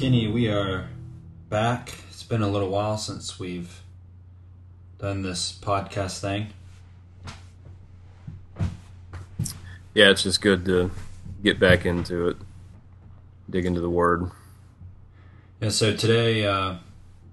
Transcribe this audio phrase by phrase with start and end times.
[0.00, 0.88] Kenny, we are
[1.50, 1.92] back.
[2.08, 3.82] It's been a little while since we've
[4.98, 6.46] done this podcast thing.
[9.92, 10.90] Yeah, it's just good to
[11.42, 12.38] get back into it,
[13.50, 14.30] dig into the Word.
[15.60, 16.76] Yeah, so today uh,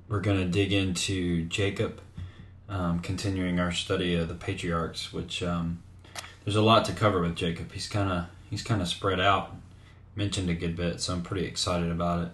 [0.10, 2.02] we're going to dig into Jacob,
[2.68, 5.82] um, continuing our study of the patriarchs, which um,
[6.44, 7.72] there's a lot to cover with Jacob.
[7.72, 9.56] He's kind of he's kind of spread out,
[10.18, 12.32] mentioned a good bit, so I'm pretty excited about it.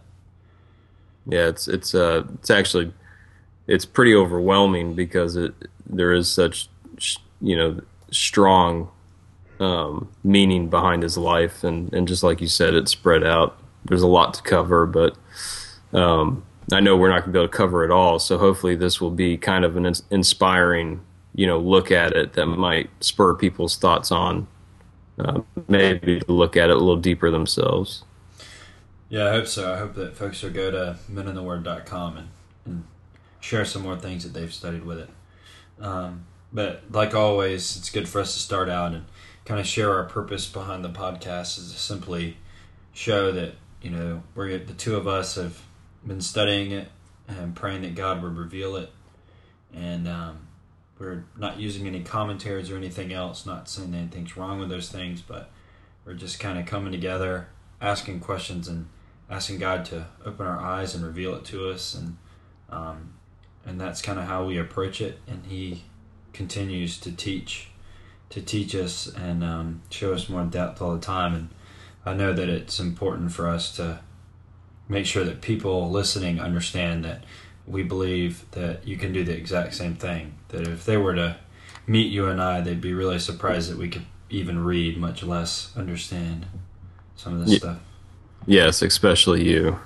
[1.25, 2.93] Yeah, it's it's uh it's actually
[3.67, 5.53] it's pretty overwhelming because it
[5.85, 6.69] there is such
[7.41, 7.81] you know
[8.11, 8.89] strong
[9.59, 13.57] um, meaning behind his life, and and just like you said, it's spread out.
[13.85, 15.15] There's a lot to cover, but
[15.93, 18.19] um, I know we're not going to be able to cover it all.
[18.19, 21.01] So hopefully, this will be kind of an inspiring
[21.35, 24.47] you know look at it that might spur people's thoughts on
[25.19, 28.03] uh, maybe to look at it a little deeper themselves.
[29.09, 29.73] Yeah, I hope so.
[29.73, 32.27] I hope that folks will go to menintheword.com and,
[32.65, 32.83] and
[33.39, 35.09] share some more things that they've studied with it.
[35.79, 39.05] Um, but like always, it's good for us to start out and
[39.45, 42.37] kind of share our purpose behind the podcast is to simply
[42.93, 45.61] show that you know we're the two of us have
[46.05, 46.89] been studying it
[47.27, 48.91] and praying that God would reveal it,
[49.73, 50.47] and um,
[50.99, 53.45] we're not using any commentaries or anything else.
[53.45, 55.49] Not saying anything's wrong with those things, but
[56.05, 57.47] we're just kind of coming together,
[57.83, 58.87] asking questions and
[59.29, 62.17] asking God to open our eyes and reveal it to us, and
[62.69, 63.13] um,
[63.65, 65.19] and that's kind of how we approach it.
[65.27, 65.83] And He
[66.31, 67.67] continues to teach,
[68.29, 71.35] to teach us and um, show us more depth all the time.
[71.35, 71.49] And
[72.05, 73.99] I know that it's important for us to
[74.89, 77.23] make sure that people listening understand that
[77.65, 80.33] we believe that you can do the exact same thing.
[80.49, 81.37] That if they were to
[81.85, 85.71] meet you and I, they'd be really surprised that we could even read, much less
[85.77, 86.47] understand
[87.15, 87.57] some of this yeah.
[87.59, 87.79] stuff.
[88.45, 89.79] Yes, especially you.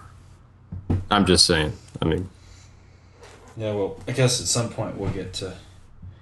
[1.09, 1.73] I'm just saying.
[2.01, 2.29] I mean,
[3.55, 3.73] yeah.
[3.73, 5.55] Well, I guess at some point we'll get to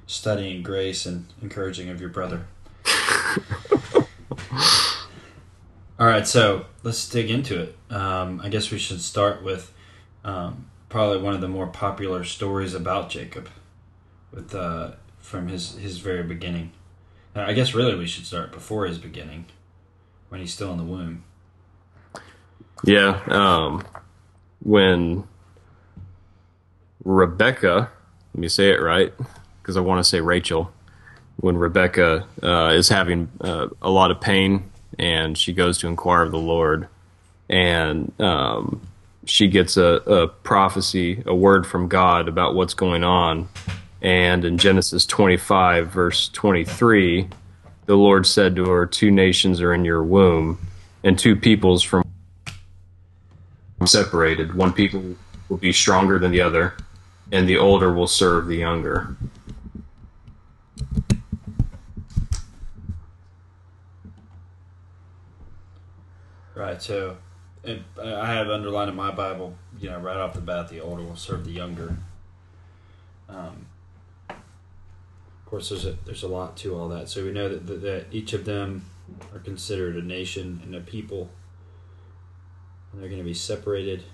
[0.07, 2.45] studying grace and encouraging of your brother.
[5.97, 7.77] All right, so let's dig into it.
[7.89, 9.71] Um, I guess we should start with
[10.25, 13.47] um, probably one of the more popular stories about Jacob,
[14.31, 16.71] with uh, from his his very beginning.
[17.33, 19.45] I guess really we should start before his beginning,
[20.29, 21.23] when he's still in the womb.
[22.83, 23.21] Yeah.
[23.27, 23.85] Um,
[24.63, 25.25] when
[27.03, 27.89] Rebecca,
[28.33, 29.13] let me say it right,
[29.61, 30.71] because I want to say Rachel.
[31.37, 36.23] When Rebecca uh, is having uh, a lot of pain and she goes to inquire
[36.23, 36.87] of the Lord,
[37.49, 38.81] and um,
[39.25, 43.49] she gets a, a prophecy, a word from God about what's going on.
[44.01, 47.27] And in Genesis 25, verse 23,
[47.85, 50.57] the Lord said to her, Two nations are in your womb,
[51.03, 52.03] and two peoples from
[53.85, 54.55] separated.
[54.55, 55.15] One people
[55.49, 56.75] will be stronger than the other,
[57.31, 59.15] and the older will serve the younger.
[66.55, 66.81] Right.
[66.81, 67.17] So,
[68.01, 71.17] I have underlined in my Bible, you know, right off the bat, the older will
[71.17, 71.97] serve the younger.
[73.27, 73.65] Um,
[75.45, 77.07] of course, there's a there's a lot to all that.
[77.07, 78.83] So we know that, that, that each of them
[79.31, 81.29] are considered a nation and a people.
[82.91, 84.05] And they're going to be separated.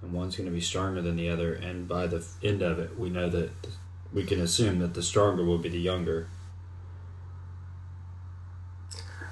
[0.00, 1.54] And one's going to be stronger than the other.
[1.54, 3.50] And by the end of it we know that
[4.12, 6.28] we can assume that the stronger will be the younger.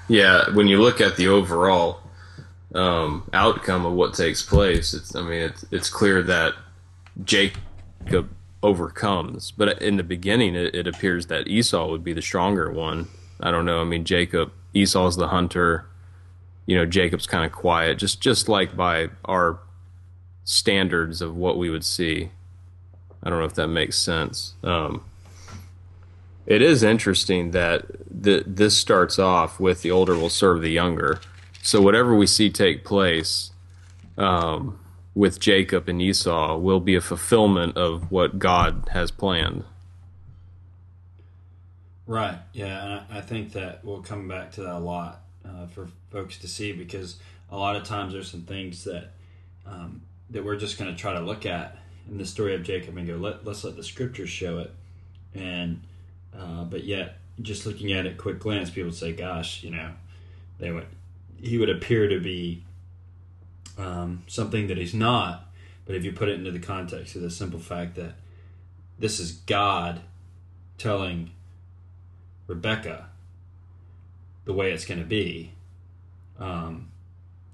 [0.08, 2.00] Yeah when you look at the overall
[2.74, 6.52] um, outcome of what takes place it's i mean it's, it's clear that
[7.24, 8.28] jacob
[8.62, 13.06] overcomes but in the beginning it, it appears that esau would be the stronger one
[13.40, 15.86] i don't know i mean jacob esau's the hunter
[16.68, 19.58] you know Jacob's kind of quiet, just just like by our
[20.44, 22.30] standards of what we would see.
[23.22, 24.52] I don't know if that makes sense.
[24.62, 25.02] Um,
[26.44, 31.20] it is interesting that this starts off with the older will serve the younger.
[31.62, 33.50] So whatever we see take place
[34.18, 34.78] um,
[35.18, 39.64] with Jacob and Esau will be a fulfillment of what God has planned.
[42.06, 42.38] Right.
[42.52, 46.46] Yeah, I think that we'll come back to that a lot uh, for folks to
[46.46, 47.16] see because
[47.50, 49.10] a lot of times there's some things that
[49.66, 51.78] um, that we're just going to try to look at
[52.08, 54.72] in the story of Jacob and go let let's let the scriptures show it
[55.34, 55.80] and
[56.38, 59.90] uh, but yet just looking at it quick glance people say gosh you know
[60.58, 60.86] they would
[61.40, 62.62] he would appear to be
[63.78, 65.48] um, something that he's not
[65.88, 68.12] but if you put it into the context of the simple fact that
[68.98, 70.02] this is God
[70.76, 71.30] telling
[72.46, 73.06] Rebecca
[74.44, 75.52] the way it's going to be,
[76.38, 76.90] um,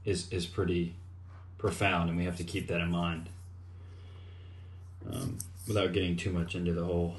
[0.04, 0.96] is is pretty
[1.58, 3.28] profound, and we have to keep that in mind.
[5.08, 5.38] Um,
[5.68, 7.14] without getting too much into the whole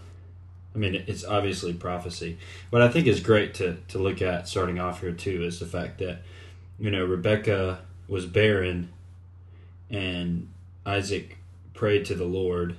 [0.75, 2.37] I mean, it's obviously prophecy.
[2.71, 5.65] What I think is great to, to look at starting off here, too, is the
[5.65, 6.23] fact that,
[6.77, 7.79] you know, Rebecca
[8.09, 8.89] was barren
[9.89, 10.49] and
[10.85, 11.37] Isaac
[11.73, 12.75] prayed to the Lord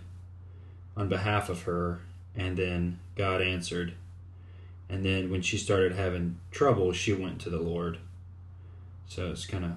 [0.96, 2.00] on behalf of her,
[2.34, 3.94] and then God answered.
[4.88, 7.98] And then when she started having trouble, she went to the Lord.
[9.08, 9.72] So it's kind of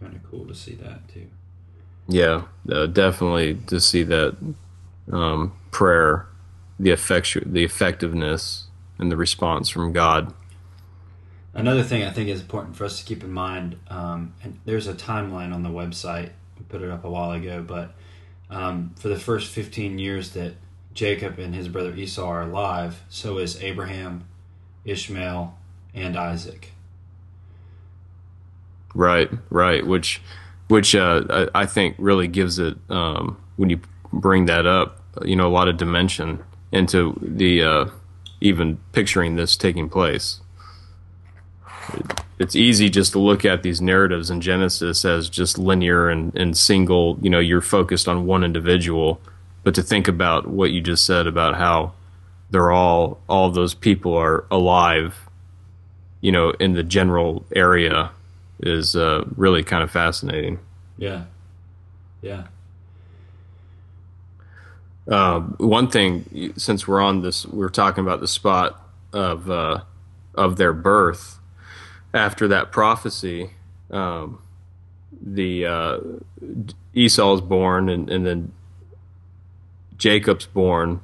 [0.00, 1.26] kind of cool to see that too.
[2.08, 4.36] Yeah, uh, definitely to see that
[5.10, 6.26] um, prayer
[6.78, 8.66] the effectu- the effectiveness
[8.98, 10.32] and the response from God.
[11.54, 14.88] Another thing I think is important for us to keep in mind, um, and there's
[14.88, 16.30] a timeline on the website.
[16.58, 17.94] We put it up a while ago, but
[18.50, 20.54] um, for the first 15 years that
[20.94, 24.24] Jacob and his brother Esau are alive, so is Abraham,
[24.84, 25.56] Ishmael,
[25.94, 26.72] and Isaac.
[28.92, 29.86] Right, right.
[29.86, 30.22] Which,
[30.68, 33.80] which uh, I think really gives it um, when you
[34.12, 36.42] bring that up, you know, a lot of dimension
[36.72, 37.86] into the uh,
[38.40, 40.40] even picturing this taking place.
[42.38, 46.56] It's easy just to look at these narratives in Genesis as just linear and, and
[46.56, 49.20] single, you know, you're focused on one individual.
[49.62, 51.92] But to think about what you just said about how
[52.50, 55.28] they're all, all those people are alive,
[56.20, 58.10] you know, in the general area
[58.60, 60.58] is uh, really kind of fascinating.
[60.98, 61.24] Yeah.
[62.20, 62.44] Yeah.
[65.06, 68.80] Uh, one thing, since we're on this, we're talking about the spot
[69.12, 69.80] of uh,
[70.34, 71.38] of their birth.
[72.14, 73.50] After that prophecy,
[73.90, 74.40] um,
[75.20, 75.98] the uh,
[76.94, 78.52] Esau's born, and, and, then
[79.98, 81.00] Jacob's born,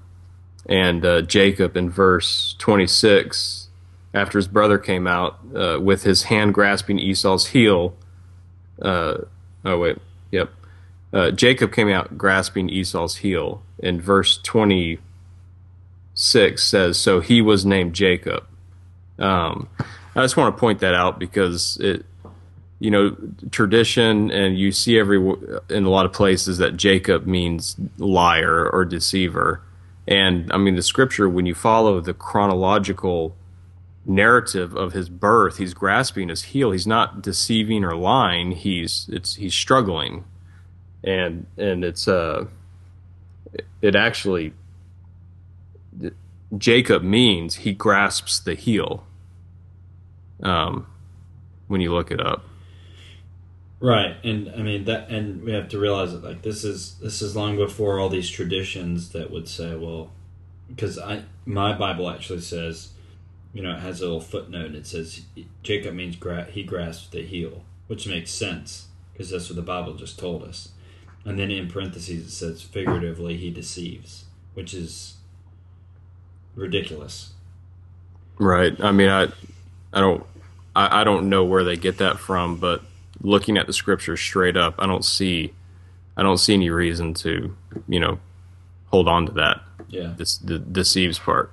[0.67, 3.69] and uh, Jacob in verse twenty six,
[4.15, 7.95] after his brother came out uh, with his hand grasping Esau's heel.
[8.81, 9.19] Uh,
[9.65, 9.99] oh wait,
[10.31, 10.51] yep.
[11.35, 18.45] Jacob came out grasping Esau's heel in verse 26 says, So he was named Jacob.
[19.19, 19.69] Um,
[20.15, 22.05] I just want to point that out because it,
[22.79, 23.17] you know,
[23.51, 25.19] tradition, and you see every
[25.69, 29.63] in a lot of places that Jacob means liar or deceiver.
[30.09, 33.37] And I mean, the scripture, when you follow the chronological
[34.07, 36.73] narrative of his birth, he's grasping his heel.
[36.73, 38.53] He's not deceiving or lying.
[38.53, 40.25] He's it's he's struggling,
[41.05, 42.47] and and it's uh
[43.83, 44.55] it actually
[46.57, 49.07] Jacob means he grasps the heel.
[50.43, 50.87] Um,
[51.69, 52.45] when you look it up,
[53.81, 54.17] right?
[54.25, 57.37] And I mean that, and we have to realize that like this is this is
[57.37, 60.13] long before all these traditions that would say, well,
[60.69, 62.91] because I my Bible actually says,
[63.53, 64.75] you know, it has a little footnote.
[64.75, 65.23] It says
[65.63, 69.95] Jacob means gra- he grasped the heel, which makes sense because that's what the Bible
[69.95, 70.71] just told us.
[71.25, 75.17] And then in parentheses it says figuratively he deceives, which is
[76.55, 77.33] ridiculous.
[78.39, 78.75] Right.
[78.81, 79.29] I mean, I,
[79.93, 80.25] I don't,
[80.75, 82.83] I, I don't know where they get that from, but
[83.21, 85.53] looking at the scripture straight up, I don't see,
[86.17, 87.57] I don't see any reason to,
[87.89, 88.19] you know,
[88.87, 89.61] hold on to that.
[89.89, 90.15] Yeah.
[90.17, 91.53] This the deceives part.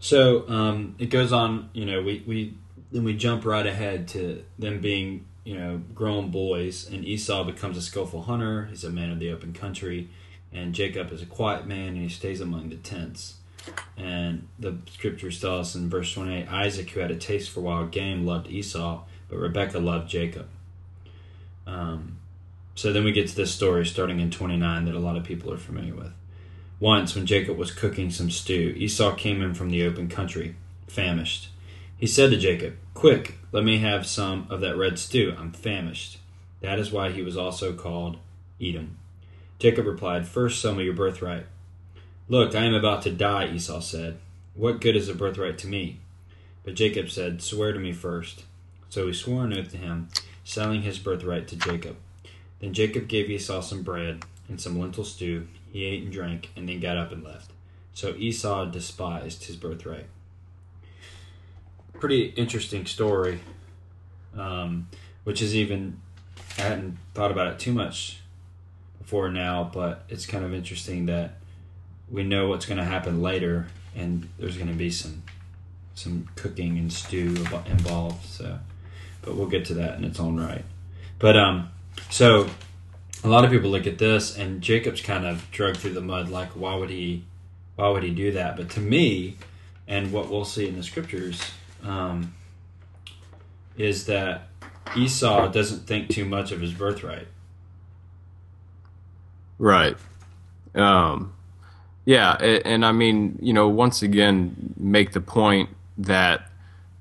[0.00, 1.70] So um, it goes on.
[1.72, 2.54] You know, we we
[2.92, 7.76] then we jump right ahead to them being you know, grown boys, and Esau becomes
[7.76, 8.66] a skillful hunter.
[8.66, 10.08] He's a man of the open country,
[10.52, 13.36] and Jacob is a quiet man, and he stays among the tents.
[13.96, 17.90] And the scriptures tell us in verse 28 Isaac, who had a taste for wild
[17.90, 20.48] game, loved Esau, but Rebekah loved Jacob.
[21.66, 22.18] Um,
[22.74, 25.52] so then we get to this story starting in 29 that a lot of people
[25.52, 26.12] are familiar with.
[26.78, 30.56] Once, when Jacob was cooking some stew, Esau came in from the open country,
[30.88, 31.50] famished.
[31.96, 35.34] He said to Jacob, Quick, let me have some of that red stew.
[35.38, 36.18] I'm famished.
[36.62, 38.16] That is why he was also called
[38.60, 38.96] Edom.
[39.58, 41.44] Jacob replied, First sell me your birthright.
[42.30, 44.16] Look, I am about to die, Esau said.
[44.54, 46.00] What good is a birthright to me?
[46.64, 48.44] But Jacob said, Swear to me first.
[48.88, 50.08] So he swore an oath to him,
[50.44, 51.96] selling his birthright to Jacob.
[52.60, 55.48] Then Jacob gave Esau some bread and some lentil stew.
[55.70, 57.50] He ate and drank, and then got up and left.
[57.92, 60.06] So Esau despised his birthright
[62.00, 63.40] pretty interesting story,
[64.36, 64.88] um,
[65.24, 66.00] which is even
[66.58, 68.20] I hadn't thought about it too much
[68.98, 71.34] before now, but it's kind of interesting that
[72.10, 75.22] we know what's going to happen later, and there's going to be some
[75.94, 78.24] some cooking and stew involved.
[78.24, 78.58] So,
[79.22, 80.64] but we'll get to that in its own right.
[81.18, 81.70] But um,
[82.08, 82.48] so
[83.22, 86.30] a lot of people look at this, and Jacob's kind of dragged through the mud.
[86.30, 87.24] Like, why would he?
[87.76, 88.56] Why would he do that?
[88.56, 89.36] But to me,
[89.86, 91.42] and what we'll see in the scriptures,
[91.82, 92.34] um,
[93.76, 94.48] is that
[94.96, 97.28] Esau doesn't think too much of his birthright.
[99.58, 99.96] Right.
[100.74, 101.34] Um,
[102.10, 106.42] yeah, and, I mean, you know, once again, make the point that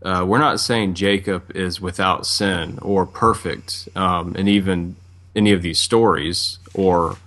[0.03, 4.97] uh, we're not saying Jacob is without sin or perfect um, in even
[5.35, 7.17] any of these stories or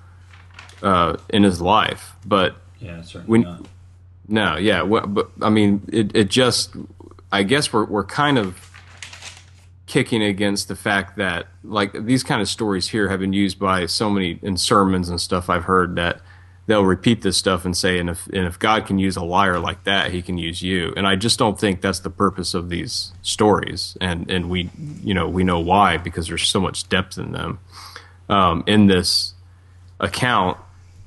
[0.80, 3.66] uh, in his life, but yeah, certainly we, not.
[4.28, 6.76] No, yeah, well, but I mean, it, it just,
[7.32, 8.70] I guess we're we're kind of
[9.86, 13.86] kicking against the fact that like these kind of stories here have been used by
[13.86, 16.20] so many in sermons and stuff I've heard that
[16.66, 19.58] they'll repeat this stuff and say, and if and if God can use a liar
[19.58, 20.92] like that, He can use you.
[20.96, 23.96] And I just don't think that's the purpose of these stories.
[24.00, 24.70] And and we
[25.02, 27.58] you know we know why because there's so much depth in them.
[28.28, 29.34] Um, in this
[30.00, 30.58] account,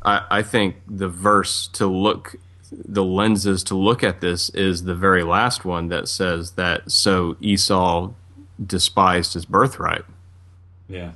[0.03, 2.35] I, I think the verse to look
[2.71, 7.37] the lenses to look at this is the very last one that says that so
[7.39, 8.11] Esau
[8.63, 10.03] despised his birthright.
[10.89, 11.11] Yeah.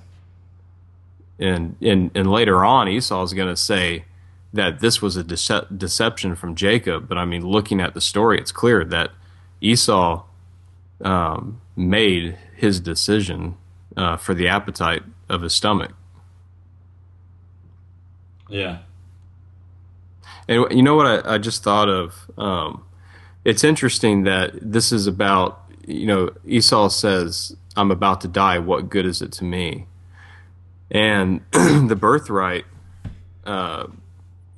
[1.38, 4.05] And and and later on Esau is going to say
[4.53, 8.39] that this was a dece- deception from Jacob, but I mean looking at the story
[8.39, 9.12] it's clear that
[9.62, 10.24] Esau
[11.01, 13.56] um, made his decision
[13.96, 15.91] uh, for the appetite of his stomach.
[18.50, 18.79] Yeah.
[20.48, 22.32] And you know what I, I just thought of?
[22.38, 22.84] Um,
[23.46, 28.60] it's interesting that this is about, you know, Esau says, I'm about to die.
[28.60, 29.86] What good is it to me?
[30.91, 32.65] And the birthright,
[33.46, 33.88] uh,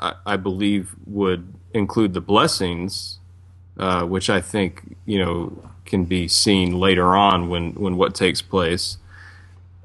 [0.01, 3.19] I, I, believe, would include the blessings,
[3.77, 8.41] uh, which I think, you know, can be seen later on when, when what takes
[8.41, 8.97] place.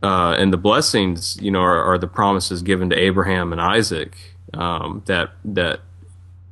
[0.02, 4.14] Uh, and the blessings, you know, are, are, the promises given to Abraham and Isaac
[4.54, 5.80] um, that that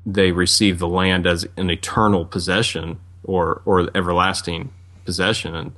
[0.06, 4.72] they receive the land as an eternal possession or or everlasting
[5.04, 5.72] possession and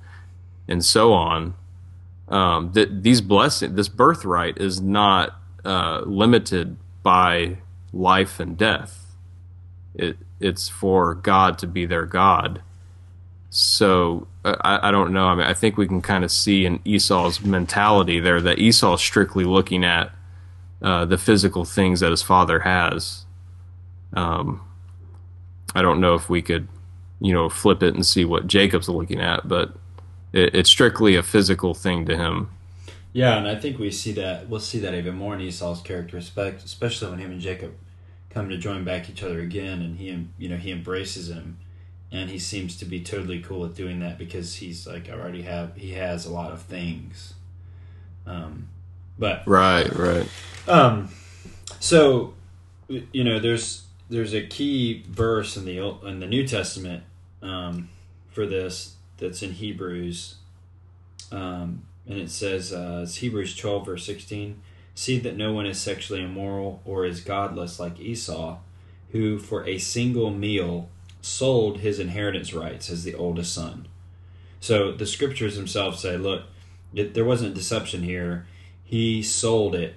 [0.68, 1.54] and so on.
[2.28, 7.58] Um, that these blessings, this birthright is not uh, limited by
[7.98, 9.04] life and death.
[9.94, 12.62] It it's for God to be their God.
[13.50, 15.26] So I, I don't know.
[15.26, 19.00] I mean, I think we can kind of see in Esau's mentality there that Esau's
[19.00, 20.12] strictly looking at
[20.82, 23.26] uh, the physical things that his father has
[24.16, 24.62] um,
[25.74, 26.68] I don't know if we could,
[27.20, 29.74] you know, flip it and see what Jacob's looking at, but
[30.32, 32.50] it, it's strictly a physical thing to him.
[33.12, 36.16] Yeah, and I think we see that we'll see that even more in Esau's character,
[36.18, 37.74] especially when him and Jacob
[38.36, 41.56] come to join back each other again, and he, you know, he embraces him,
[42.12, 45.40] and he seems to be totally cool with doing that because he's like, I already
[45.40, 47.32] have, he has a lot of things.
[48.26, 48.68] Um,
[49.18, 50.28] but right, right.
[50.68, 51.08] Um,
[51.80, 52.34] so
[52.88, 57.04] you know, there's there's a key verse in the in the New Testament
[57.40, 57.88] um,
[58.28, 60.34] for this that's in Hebrews,
[61.32, 64.60] um, and it says uh, it's Hebrews twelve verse sixteen.
[64.96, 68.58] See that no one is sexually immoral or is godless like Esau,
[69.12, 70.88] who for a single meal
[71.20, 73.86] sold his inheritance rights as the oldest son.
[74.58, 76.44] So the scriptures themselves say, look,
[76.92, 78.46] there wasn't deception here.
[78.82, 79.94] He sold it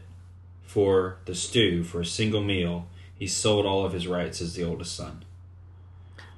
[0.62, 2.86] for the stew for a single meal
[3.20, 5.26] he sold all of his rights as the oldest son.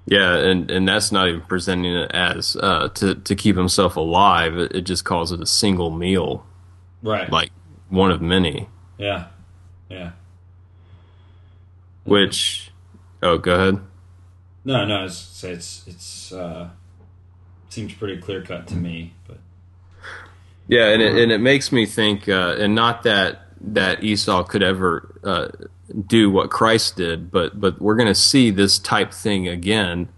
[0.08, 4.58] Yeah, and, and that's not even presenting it as uh, to to keep himself alive.
[4.58, 6.44] It, it, just calls it a single meal,
[7.04, 7.30] right?
[7.30, 7.52] Like
[7.92, 8.68] one of many.
[8.98, 9.28] Yeah,
[9.90, 10.12] yeah.
[12.04, 12.72] Which,
[13.22, 13.80] oh, go ahead.
[14.64, 16.70] No, no, it's it's it's uh,
[17.70, 19.38] seems pretty clear cut to me, but
[20.68, 24.64] yeah, and it, and it makes me think, uh, and not that that Esau could
[24.64, 25.48] ever uh,
[26.08, 30.10] do what Christ did, but but we're going to see this type thing again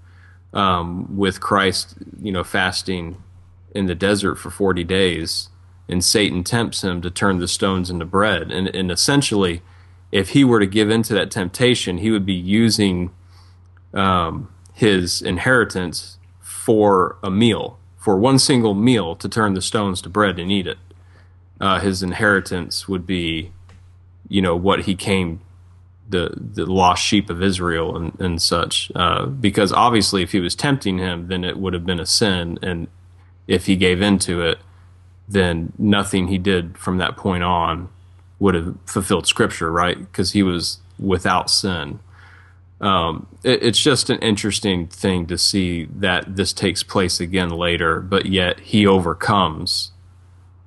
[0.53, 3.21] um, with Christ, you know, fasting
[3.73, 5.49] in the desert for forty days,
[5.93, 9.61] and Satan tempts him to turn the stones into bread, and and essentially,
[10.11, 13.11] if he were to give into that temptation, he would be using
[13.93, 20.09] um, his inheritance for a meal, for one single meal, to turn the stones to
[20.09, 20.79] bread and eat it.
[21.61, 23.51] Uh, his inheritance would be,
[24.27, 25.39] you know, what he came
[26.09, 28.91] the the lost sheep of Israel and and such.
[28.95, 32.57] Uh, because obviously, if he was tempting him, then it would have been a sin,
[32.63, 32.87] and
[33.47, 34.57] if he gave into it,
[35.27, 37.89] then nothing he did from that point on
[38.39, 39.97] would have fulfilled Scripture, right?
[39.97, 41.99] Because he was without sin.
[42.81, 48.01] Um, it, it's just an interesting thing to see that this takes place again later,
[48.01, 49.91] but yet he overcomes,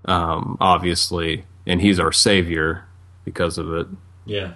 [0.06, 2.84] um, obviously, and he's our savior
[3.24, 3.86] because of it.
[4.24, 4.52] Yeah.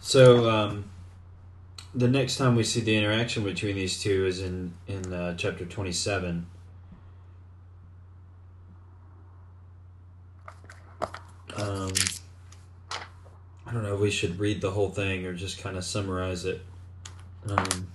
[0.00, 0.85] So um,
[1.96, 5.64] the next time we see the interaction between these two is in in uh, chapter
[5.64, 6.46] twenty seven.
[11.56, 11.92] Um,
[13.66, 16.44] I don't know if we should read the whole thing or just kind of summarize
[16.44, 16.60] it.
[17.48, 17.88] Um,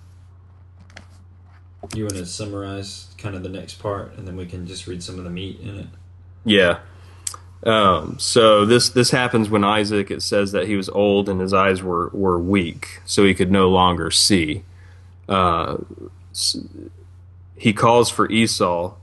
[1.94, 5.00] you want to summarize kind of the next part, and then we can just read
[5.00, 5.86] some of the meat in it.
[6.44, 6.80] Yeah.
[7.64, 10.10] Um, so this this happens when Isaac.
[10.10, 13.52] It says that he was old and his eyes were were weak, so he could
[13.52, 14.64] no longer see.
[15.28, 15.76] Uh,
[17.56, 18.94] he calls for Esau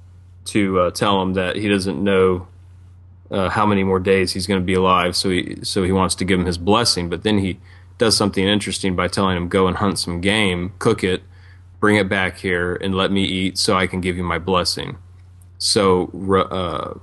[0.45, 2.47] to uh, tell him that he doesn't know
[3.31, 5.15] uh, how many more days he's going to be alive.
[5.15, 7.59] So he so he wants to give him his blessing, but then he
[7.97, 11.21] does something interesting by telling him go and hunt some game, cook it,
[11.79, 14.97] bring it back here, and let me eat, so I can give you my blessing.
[15.57, 16.09] So
[16.49, 16.97] uh,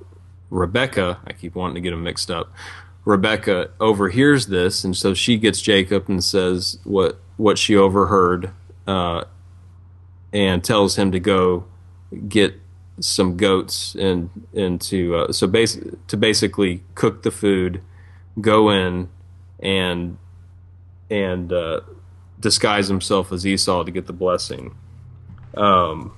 [0.50, 2.52] Rebecca, I keep wanting to get them mixed up.
[3.04, 8.50] Rebecca overhears this, and so she gets Jacob and says what what she overheard,
[8.86, 9.24] uh,
[10.32, 11.66] and tells him to go
[12.28, 12.60] get
[13.00, 17.80] some goats and and to uh, so base to basically cook the food,
[18.40, 19.08] go in
[19.60, 20.18] and
[21.08, 21.80] and uh,
[22.40, 24.74] disguise himself as Esau to get the blessing.
[25.56, 26.15] Um,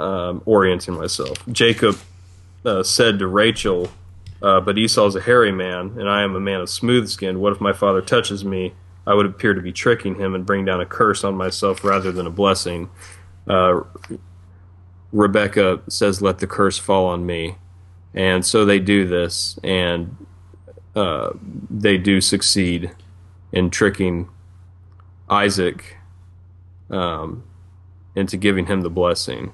[0.00, 1.38] um, orienting myself.
[1.52, 1.96] Jacob
[2.64, 3.90] uh, said to Rachel,
[4.42, 7.40] uh, "But Esau's a hairy man, and I am a man of smooth skin.
[7.40, 8.72] What if my father touches me?
[9.06, 12.10] I would appear to be tricking him and bring down a curse on myself rather
[12.10, 12.90] than a blessing."
[13.46, 13.82] Uh,
[15.12, 17.56] Rebecca says, "Let the curse fall on me,"
[18.14, 20.16] and so they do this, and
[20.94, 21.30] uh,
[21.68, 22.90] they do succeed
[23.52, 24.28] in tricking
[25.28, 25.96] Isaac
[26.90, 27.44] um,
[28.14, 29.52] into giving him the blessing.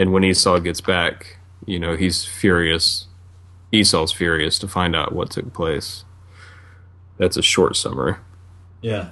[0.00, 3.06] And when Esau gets back, you know, he's furious.
[3.70, 6.06] Esau's furious to find out what took place.
[7.18, 8.14] That's a short summary.
[8.80, 9.10] Yeah.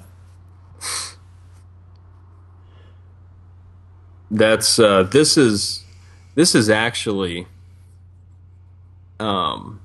[4.31, 5.83] That's uh this is
[6.33, 7.45] this is actually
[9.19, 9.81] um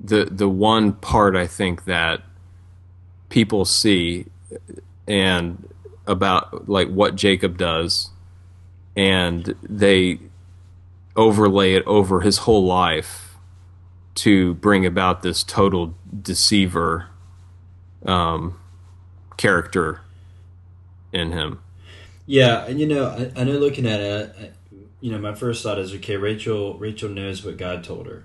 [0.00, 2.22] the the one part I think that
[3.28, 4.24] people see
[5.06, 5.68] and
[6.06, 8.11] about like what Jacob does
[8.96, 10.18] and they
[11.16, 13.36] overlay it over his whole life
[14.14, 17.08] to bring about this total deceiver
[18.04, 18.58] um,
[19.36, 20.00] character
[21.12, 21.60] in him.
[22.26, 24.50] Yeah, and you know, I, I know looking at it, I,
[25.00, 26.16] you know, my first thought is okay.
[26.16, 28.24] Rachel, Rachel knows what God told her,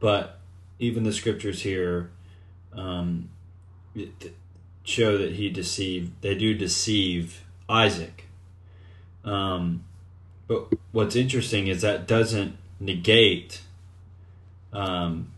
[0.00, 0.38] but
[0.78, 2.10] even the scriptures here
[2.72, 3.30] um,
[4.84, 6.12] show that he deceived.
[6.22, 8.28] They do deceive Isaac.
[9.24, 9.84] Um,
[10.48, 13.60] but what's interesting is that doesn't negate.
[14.72, 15.32] Um,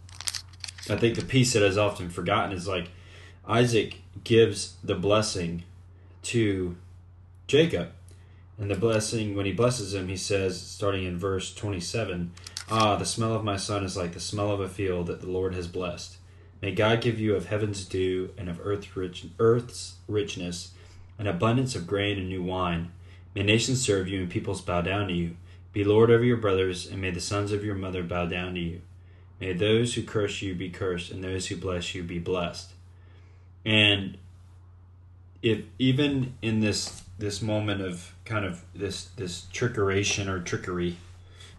[0.90, 2.90] I think the piece that is often forgotten is like
[3.46, 5.64] Isaac gives the blessing
[6.24, 6.76] to
[7.46, 7.90] Jacob.
[8.58, 12.32] And the blessing, when he blesses him, he says, starting in verse 27,
[12.70, 15.30] Ah, the smell of my son is like the smell of a field that the
[15.30, 16.18] Lord has blessed.
[16.60, 20.72] May God give you of heaven's dew and of earth's, rich, earth's richness,
[21.18, 22.90] an abundance of grain and new wine
[23.38, 25.36] May nations serve you and peoples bow down to you.
[25.72, 28.60] Be Lord over your brothers, and may the sons of your mother bow down to
[28.60, 28.80] you.
[29.40, 32.72] May those who curse you be cursed, and those who bless you be blessed.
[33.64, 34.18] And
[35.40, 40.96] if even in this this moment of kind of this this trickeration or trickery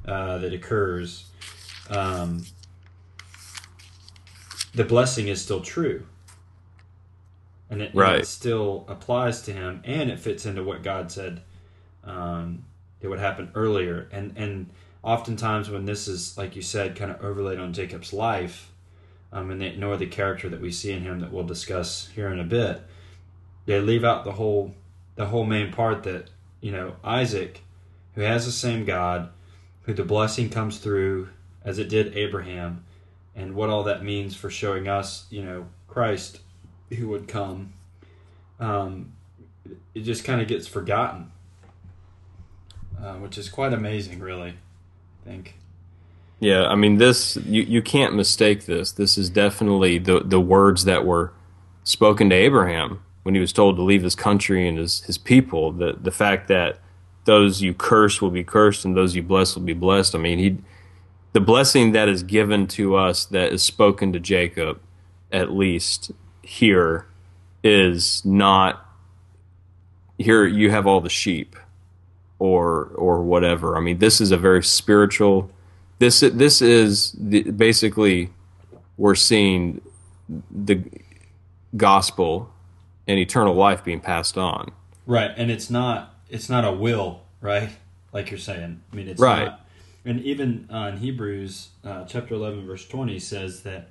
[0.06, 1.28] uh, that occurs,
[1.90, 2.44] um,
[4.76, 6.06] the blessing is still true,
[7.70, 8.16] and it, right.
[8.16, 11.42] and it still applies to him, and it fits into what God said
[12.10, 12.66] um,
[13.02, 14.10] it would happen earlier.
[14.12, 14.70] And and
[15.04, 18.72] oftentimes when this is like you said, kind of overlaid on Jacob's life,
[19.32, 22.30] um, and they ignore the character that we see in him that we'll discuss here
[22.30, 22.82] in a bit,
[23.66, 24.74] they leave out the whole
[25.16, 26.30] the whole main part that
[26.62, 27.62] you know Isaac,
[28.16, 29.30] who has the same God,
[29.84, 31.30] who the blessing comes through
[31.64, 32.84] as it did Abraham,
[33.36, 36.40] and what all that means for showing us, you know, Christ
[36.90, 37.74] who would come.
[38.60, 39.14] Um,
[39.94, 41.32] it just kind of gets forgotten
[43.04, 44.56] uh, which is quite amazing, really.
[45.26, 45.56] I think.
[46.40, 48.92] Yeah, I mean this you, you can't mistake this.
[48.92, 51.34] This is definitely the the words that were
[51.84, 55.72] spoken to Abraham when he was told to leave his country and his, his people.
[55.72, 56.80] The the fact that
[57.26, 60.16] those you curse will be cursed and those you bless will be blessed.
[60.16, 60.58] I mean he
[61.34, 64.80] the blessing that is given to us that is spoken to Jacob,
[65.32, 67.06] at least here,
[67.64, 68.86] is not
[70.18, 71.58] here you have all the sheep
[72.40, 73.78] or or whatever.
[73.78, 75.52] I mean, this is a very spiritual.
[76.00, 78.32] This this is the, basically
[78.98, 79.82] we're seeing
[80.50, 80.84] the
[81.76, 82.52] gospel
[83.08, 84.72] and eternal life being passed on.
[85.06, 87.70] Right, and it's not it's not a will, right?
[88.14, 88.82] Like you're saying.
[88.92, 89.46] I mean, it's Right.
[89.46, 89.66] not.
[90.06, 93.90] And even uh, in Hebrews uh, chapter eleven verse twenty says that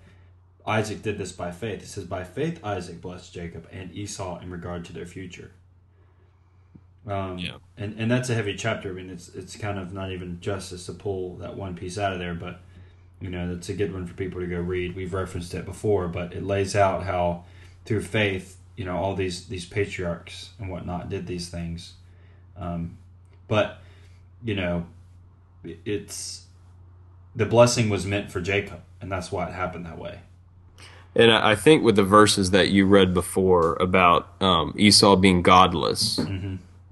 [0.67, 1.83] Isaac did this by faith.
[1.83, 5.51] It says, "By faith Isaac blessed Jacob and Esau in regard to their future."
[7.09, 7.57] Um, Yeah.
[7.77, 8.91] and and that's a heavy chapter.
[8.91, 12.13] I mean, it's it's kind of not even justice to pull that one piece out
[12.13, 12.61] of there, but
[13.21, 14.95] you know, that's a good one for people to go read.
[14.95, 17.45] We've referenced it before, but it lays out how
[17.85, 21.95] through faith, you know, all these these patriarchs and whatnot did these things.
[22.57, 22.99] Um,
[23.49, 23.79] but
[24.45, 24.87] you know,
[25.65, 26.45] it's
[27.35, 30.21] the blessing was meant for Jacob, and that's why it happened that way.
[31.15, 36.21] And I think with the verses that you read before about um, Esau being godless,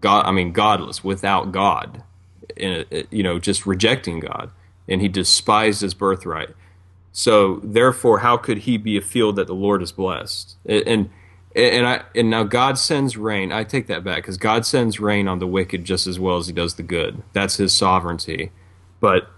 [0.07, 2.05] God, I mean godless without God,
[2.57, 4.53] you know, just rejecting God,
[4.87, 6.51] and he despised his birthright.
[7.11, 10.59] So therefore, how could he be a field that the Lord has blessed?
[10.64, 11.11] And
[11.57, 13.51] and I and now God sends rain.
[13.51, 16.47] I take that back because God sends rain on the wicked just as well as
[16.47, 17.21] He does the good.
[17.33, 18.53] That's His sovereignty.
[19.01, 19.29] But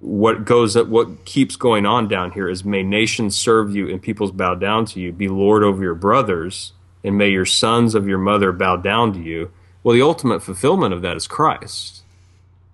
[0.00, 4.32] what goes what keeps going on down here is may nations serve you and peoples
[4.32, 5.12] bow down to you.
[5.12, 6.72] Be Lord over your brothers,
[7.04, 9.52] and may your sons of your mother bow down to you.
[9.82, 12.02] Well, the ultimate fulfillment of that is Christ.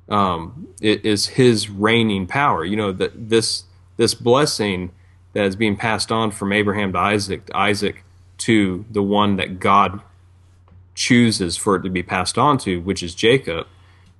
[0.08, 2.64] Um, it is His reigning power.
[2.64, 3.64] You know that this
[3.96, 4.92] this blessing
[5.32, 8.04] that is being passed on from Abraham to Isaac, Isaac
[8.38, 10.00] to the one that God
[10.94, 13.66] chooses for it to be passed on to, which is Jacob,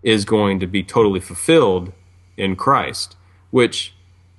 [0.02, 1.92] is going to be totally fulfilled
[2.36, 3.16] in Christ.
[3.50, 3.94] Which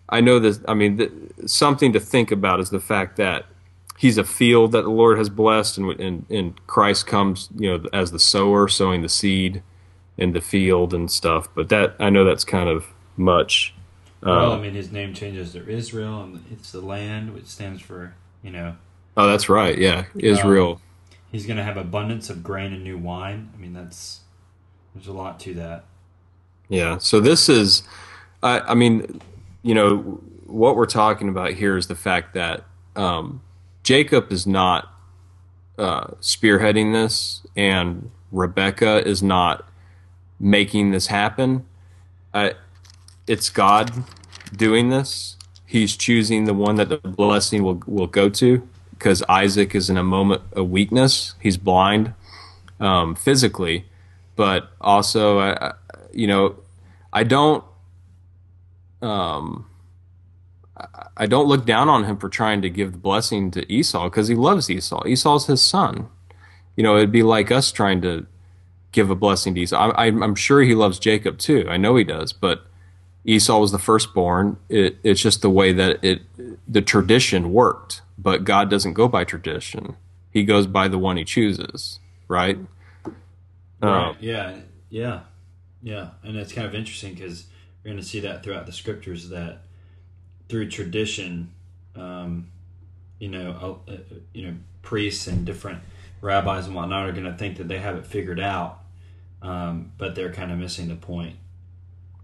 [0.08, 1.12] I know that I mean th-
[1.46, 3.46] something to think about is the fact that
[4.00, 7.90] he's a field that the Lord has blessed, and, and and Christ comes, you know,
[7.92, 9.62] as the sower sowing the seed
[10.18, 11.50] in the field and stuff.
[11.54, 12.86] But that I know that's kind of
[13.18, 13.76] much.
[14.24, 17.82] well, Um, I mean, his name changes to Israel, and it's the land, which stands
[17.82, 18.78] for you know
[19.18, 19.78] oh, that's right.
[19.78, 20.82] Yeah, Israel.
[21.32, 23.52] he's going to have abundance of grain and new wine.
[23.54, 24.22] I mean, that's
[24.96, 25.84] there's a lot to that.
[26.70, 27.00] Yeah.
[27.00, 27.84] So this is,
[28.44, 29.22] I, I mean,
[29.64, 29.98] you know,
[30.46, 32.64] what we're talking about here is the fact that
[32.96, 33.42] um,
[33.90, 34.88] Jacob is not
[35.80, 39.68] uh, spearheading this, and Rebecca is not
[40.40, 41.66] making this happen.
[42.32, 42.54] I,
[43.26, 43.92] it's God
[44.56, 45.38] doing this.
[45.66, 49.98] He's choosing the one that the blessing will will go to because Isaac is in
[49.98, 51.34] a moment of weakness.
[51.40, 52.14] He's blind
[52.80, 53.86] um, physically,
[54.36, 55.74] but also, I,
[56.14, 56.58] you know,
[57.12, 57.64] I don't.
[59.02, 59.66] Um,
[61.18, 64.28] I- don't look down on him for trying to give the blessing to Esau because
[64.28, 65.06] he loves Esau.
[65.06, 66.08] Esau's his son.
[66.76, 68.26] You know, it'd be like us trying to
[68.92, 69.76] give a blessing to Esau.
[69.78, 71.66] I, I'm, I'm sure he loves Jacob too.
[71.70, 72.66] I know he does, but
[73.26, 74.58] Esau was the firstborn.
[74.70, 76.22] It, it's just the way that it,
[76.68, 78.02] the tradition worked.
[78.18, 79.96] But God doesn't go by tradition;
[80.32, 82.00] He goes by the one He chooses.
[82.28, 82.58] Right?
[83.82, 84.10] Right.
[84.10, 84.58] Um, Yeah.
[84.90, 85.22] Yeah.
[85.82, 86.10] Yeah.
[86.24, 87.46] And it's kind of interesting because
[87.84, 89.62] we're going to see that throughout the scriptures that
[90.50, 91.52] through tradition,
[91.96, 92.50] um,
[93.20, 93.94] you know, uh,
[94.34, 95.82] you know, priests and different
[96.22, 98.80] rabbis and whatnot are going to think that they have it figured out,
[99.42, 101.38] um, but they're kind of missing the point.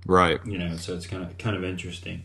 [0.06, 0.40] right.
[0.46, 2.24] You know, so it's kind of kind of interesting.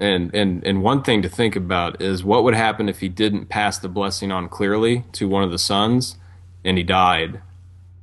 [0.00, 3.46] And and and one thing to think about is what would happen if he didn't
[3.46, 6.16] pass the blessing on clearly to one of the sons,
[6.64, 7.40] and he died.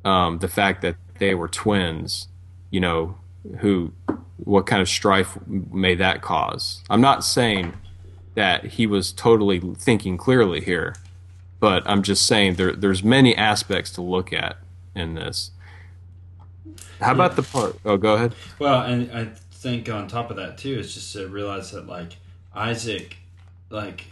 [0.04, 2.28] Um, the fact that they were twins,
[2.70, 3.18] you know,
[3.60, 3.92] who,
[4.38, 6.84] what kind of strife may that cause?
[6.90, 7.74] I'm not saying
[8.36, 10.96] that he was totally thinking clearly here,
[11.60, 14.58] but I'm just saying there there's many aspects to look at
[14.94, 15.52] in this.
[17.00, 17.80] How about the part?
[17.86, 18.36] Oh, go ahead.
[18.60, 22.18] Well, and I think on top of that too, is just to realize that like
[22.54, 23.18] Isaac,
[23.70, 24.06] like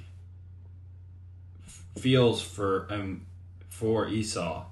[1.98, 3.26] feels for um
[3.70, 4.66] for Esau,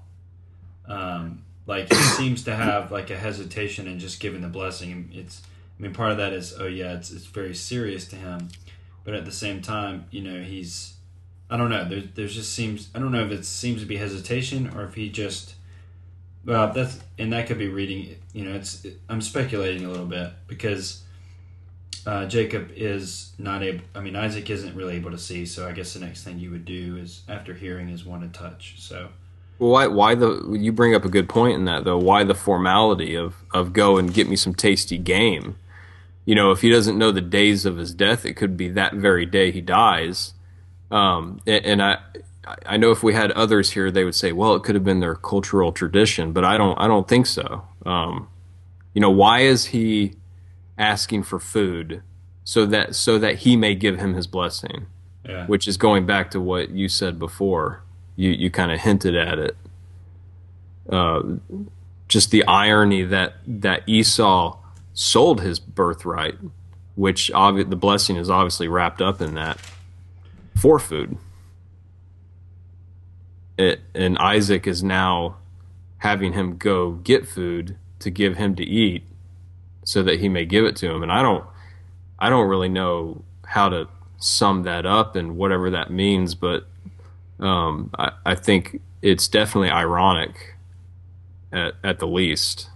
[0.86, 5.10] um, like he seems to have like a hesitation in just giving the blessing.
[5.12, 5.42] It's
[5.78, 8.48] I mean part of that is oh yeah it's it's very serious to him,
[9.04, 10.94] but at the same time you know he's
[11.50, 13.96] I don't know there there's just seems I don't know if it seems to be
[13.96, 15.54] hesitation or if he just
[16.44, 18.16] well, that's and that could be reading.
[18.32, 21.02] You know, it's I'm speculating a little bit because
[22.06, 23.84] uh, Jacob is not able.
[23.94, 25.46] I mean, Isaac isn't really able to see.
[25.46, 28.38] So I guess the next thing you would do is after hearing is want to
[28.38, 28.74] touch.
[28.78, 29.10] So
[29.62, 29.86] Well, why?
[29.86, 30.56] Why the?
[30.58, 31.96] You bring up a good point in that, though.
[31.96, 35.54] Why the formality of of go and get me some tasty game?
[36.24, 38.94] You know, if he doesn't know the days of his death, it could be that
[38.94, 40.34] very day he dies.
[40.90, 41.98] Um, a- and I,
[42.66, 44.98] I know if we had others here, they would say, well, it could have been
[44.98, 46.76] their cultural tradition, but I don't.
[46.80, 47.62] I don't think so.
[47.86, 48.28] Um,
[48.94, 50.14] you know, why is he
[50.76, 52.02] asking for food
[52.42, 54.86] so that so that he may give him his blessing?
[55.24, 55.46] Yeah.
[55.46, 57.81] which is going back to what you said before.
[58.16, 59.56] You you kind of hinted at it.
[60.88, 61.22] Uh,
[62.08, 64.58] just the irony that that Esau
[64.92, 66.36] sold his birthright,
[66.94, 69.58] which obvi- the blessing is obviously wrapped up in that
[70.60, 71.16] for food.
[73.56, 75.36] It, and Isaac is now
[75.98, 79.04] having him go get food to give him to eat
[79.84, 81.02] so that he may give it to him.
[81.02, 81.44] And I don't
[82.18, 86.66] I don't really know how to sum that up and whatever that means, but
[87.42, 90.56] um, I, I think it's definitely ironic
[91.52, 92.68] at, at the least.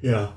[0.00, 0.32] Yeah.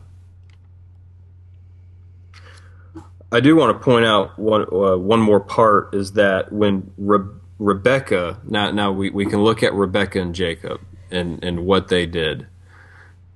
[3.31, 7.29] I do want to point out one uh, one more part is that when Re-
[7.59, 12.07] Rebecca now now we, we can look at Rebecca and Jacob and and what they
[12.07, 12.47] did.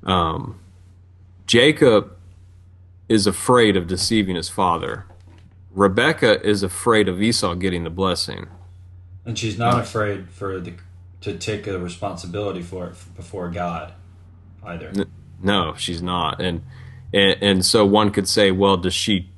[0.03, 0.59] Um,
[1.45, 2.15] Jacob
[3.07, 5.05] is afraid of deceiving his father.
[5.73, 8.47] Rebecca is afraid of Esau getting the blessing.
[9.25, 10.73] And she's not afraid for the
[11.21, 13.93] to take the responsibility for it before God
[14.63, 14.91] either.
[15.41, 16.41] No, she's not.
[16.41, 16.61] And,
[17.13, 19.29] and and so one could say, well, does she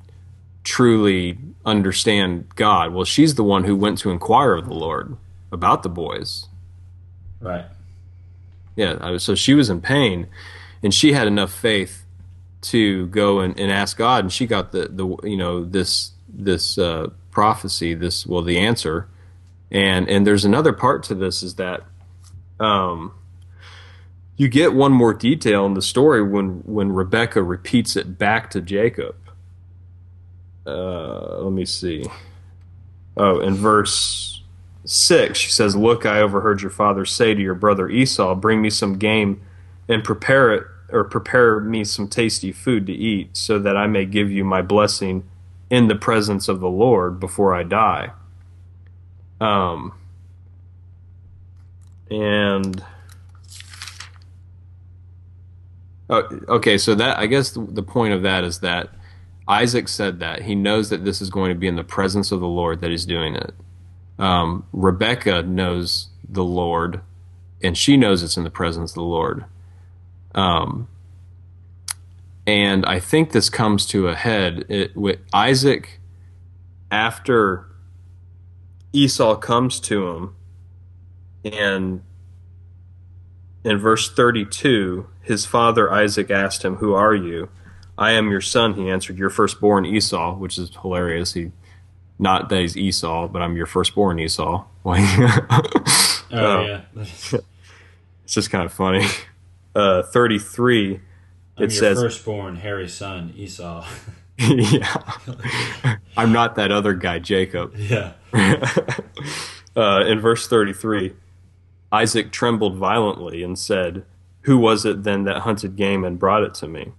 [0.64, 2.92] truly understand God?
[2.92, 5.16] Well, she's the one who went to inquire of the Lord
[5.52, 6.48] about the boys.
[7.40, 7.66] Right.
[8.74, 10.26] Yeah, so she was in pain,
[10.82, 12.04] and she had enough faith
[12.62, 16.78] to go and, and ask God, and she got the the you know this this
[16.78, 19.08] uh, prophecy, this well the answer,
[19.70, 21.84] and and there's another part to this is that
[22.60, 23.12] um,
[24.36, 28.60] you get one more detail in the story when when Rebecca repeats it back to
[28.60, 29.16] Jacob.
[30.66, 32.04] Uh, let me see.
[33.16, 34.42] Oh, in verse
[34.84, 38.70] 6, she says, Look, I overheard your father say to your brother Esau, Bring me
[38.70, 39.40] some game
[39.88, 44.04] and prepare it, or prepare me some tasty food to eat, so that I may
[44.04, 45.24] give you my blessing
[45.70, 48.12] in the presence of the Lord before I die.
[49.40, 49.92] Um,
[52.10, 52.84] and.
[56.08, 58.90] Oh, okay, so that I guess the, the point of that is that
[59.48, 62.40] Isaac said that he knows that this is going to be in the presence of
[62.40, 63.54] the Lord that he's doing it.
[64.18, 67.00] Um, Rebecca knows the Lord,
[67.62, 69.44] and she knows it's in the presence of the Lord.
[70.34, 70.88] Um,
[72.46, 76.00] and I think this comes to a head it, with Isaac
[76.90, 77.66] after
[78.92, 80.34] Esau comes to him,
[81.44, 82.02] and
[83.64, 87.48] in verse 32, his father Isaac asked him, Who are you?
[87.98, 91.32] I am your son, he answered, your firstborn Esau, which is hilarious.
[91.34, 91.50] He
[92.18, 94.64] not that he's Esau, but I'm your firstborn Esau.
[94.84, 96.60] Like, Oh Oh.
[96.64, 96.82] yeah.
[98.24, 99.04] it's just kind of funny.
[99.74, 101.00] Uh, 33,
[101.56, 103.86] I'm it your says, firstborn hairy son Esau.
[104.38, 105.02] yeah,
[106.16, 107.74] I'm not that other guy, Jacob.
[107.76, 108.12] yeah.
[109.76, 111.14] uh, in verse 33,
[111.90, 114.04] Isaac trembled violently and said,
[114.42, 116.92] Who was it then that hunted game and brought it to me?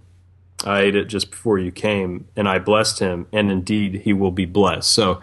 [0.64, 4.32] I ate it just before you came, and I blessed him, and indeed he will
[4.32, 4.90] be blessed.
[4.90, 5.20] So,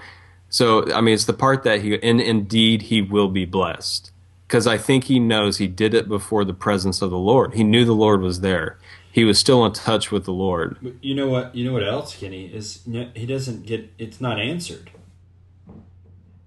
[0.49, 4.11] so I mean, it's the part that he, and indeed he will be blessed,
[4.47, 7.53] because I think he knows he did it before the presence of the Lord.
[7.53, 8.79] He knew the Lord was there.
[9.15, 10.77] He was still in touch with the Lord.
[10.81, 11.55] But you know what?
[11.55, 13.93] You know what else, Kenny is he doesn't get.
[13.97, 14.91] It's not answered.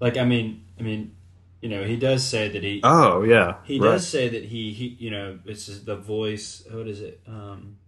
[0.00, 1.16] Like I mean, I mean,
[1.62, 3.92] you know, he does say that he Oh yeah, he right.
[3.92, 6.62] does say that he he you know this is the voice.
[6.70, 7.22] What is it?
[7.26, 7.78] Um,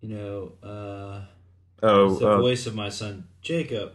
[0.00, 1.22] you know, uh,
[1.82, 3.94] Oh, it's the uh, voice of my son Jacob,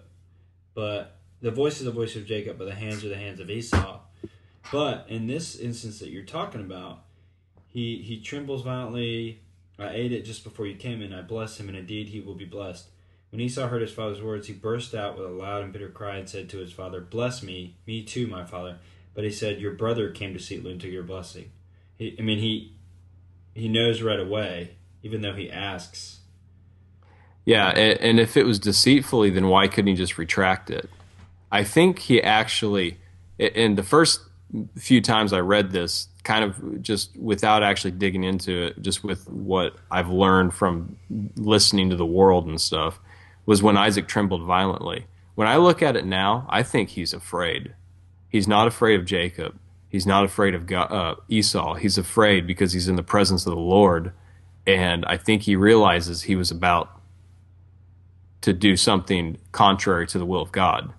[0.73, 3.49] but the voice is the voice of Jacob, but the hands are the hands of
[3.49, 4.01] Esau.
[4.69, 7.05] But in this instance that you're talking about,
[7.71, 9.41] he he trembles violently.
[9.79, 11.13] I ate it just before you came in.
[11.13, 12.89] I bless him, and indeed he will be blessed.
[13.31, 16.17] When Esau heard his father's words, he burst out with a loud and bitter cry
[16.17, 18.77] and said to his father, "Bless me, me too, my father."
[19.13, 21.51] But he said, "Your brother came to seek into your blessing."
[21.97, 22.73] He, I mean, he
[23.53, 26.19] he knows right away, even though he asks.
[27.45, 30.89] Yeah, and, and if it was deceitfully, then why couldn't he just retract it?
[31.51, 32.99] I think he actually,
[33.37, 34.21] in the first
[34.77, 39.27] few times I read this, kind of just without actually digging into it, just with
[39.29, 40.97] what I've learned from
[41.35, 42.99] listening to the world and stuff,
[43.45, 45.07] was when Isaac trembled violently.
[45.35, 47.73] When I look at it now, I think he's afraid.
[48.29, 49.57] He's not afraid of Jacob.
[49.89, 51.75] He's not afraid of God, uh, Esau.
[51.75, 54.13] He's afraid because he's in the presence of the Lord,
[54.65, 56.89] and I think he realizes he was about
[58.41, 60.93] to do something contrary to the will of God.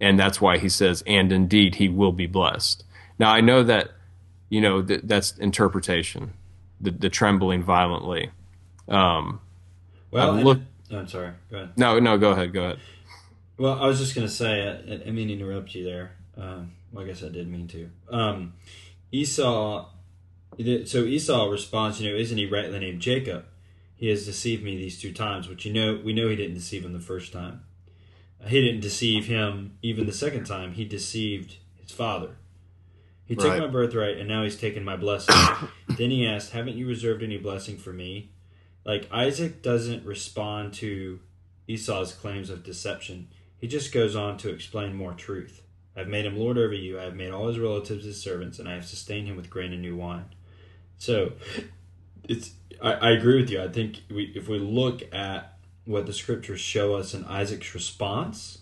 [0.00, 2.84] And that's why he says, and indeed he will be blessed.
[3.18, 3.90] Now, I know that,
[4.50, 6.34] you know, th- that's interpretation,
[6.80, 8.30] the, the trembling violently.
[8.88, 9.40] Um,
[10.10, 11.32] Well, I've looked- oh, I'm sorry.
[11.50, 11.70] Go ahead.
[11.78, 12.78] No, no, go ahead, go ahead.
[13.56, 16.12] Well, I was just going to say, I, I didn't mean to interrupt you there.
[16.36, 17.90] Um, well, I guess I did mean to.
[18.10, 18.54] Um,
[19.12, 19.88] Esau,
[20.58, 23.44] so Esau responds, you know, isn't he rightly named Jacob?
[23.96, 26.84] He has deceived me these two times, which you know, we know he didn't deceive
[26.84, 27.62] him the first time.
[28.46, 30.72] He didn't deceive him even the second time.
[30.72, 32.36] He deceived his father.
[33.30, 33.60] He took Right.
[33.60, 35.36] my birthright, and now he's taken my blessing.
[35.96, 38.32] then he asked, "Haven't you reserved any blessing for me?"
[38.84, 41.20] Like Isaac doesn't respond to
[41.68, 43.28] Esau's claims of deception.
[43.56, 45.62] He just goes on to explain more truth.
[45.94, 46.98] I've made him lord over you.
[46.98, 49.72] I have made all his relatives his servants, and I have sustained him with grain
[49.72, 50.24] and new wine.
[50.98, 51.34] So,
[52.28, 52.54] it's.
[52.82, 53.62] I, I agree with you.
[53.62, 58.58] I think we, if we look at what the scriptures show us in Isaac's response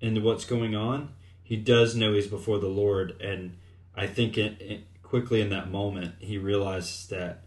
[0.00, 1.10] into what's going on,
[1.44, 3.58] he does know he's before the Lord, and
[3.96, 7.42] I think it, it, quickly in that moment he realizes that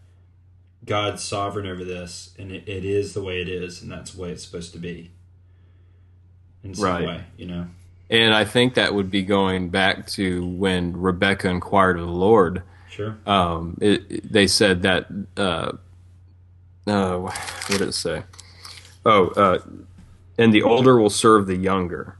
[0.84, 4.22] God's sovereign over this, and it, it is the way it is, and that's the
[4.22, 5.10] way it's supposed to be.
[6.62, 7.06] In some Right.
[7.06, 7.66] way, you know.
[8.08, 12.62] And I think that would be going back to when Rebecca inquired of the Lord.
[12.88, 13.18] Sure.
[13.26, 15.06] Um, it, they said that.
[15.36, 15.72] Uh,
[16.86, 17.34] uh, what
[17.66, 18.22] did it say?
[19.04, 19.58] Oh, uh,
[20.38, 22.16] and the older will serve the younger,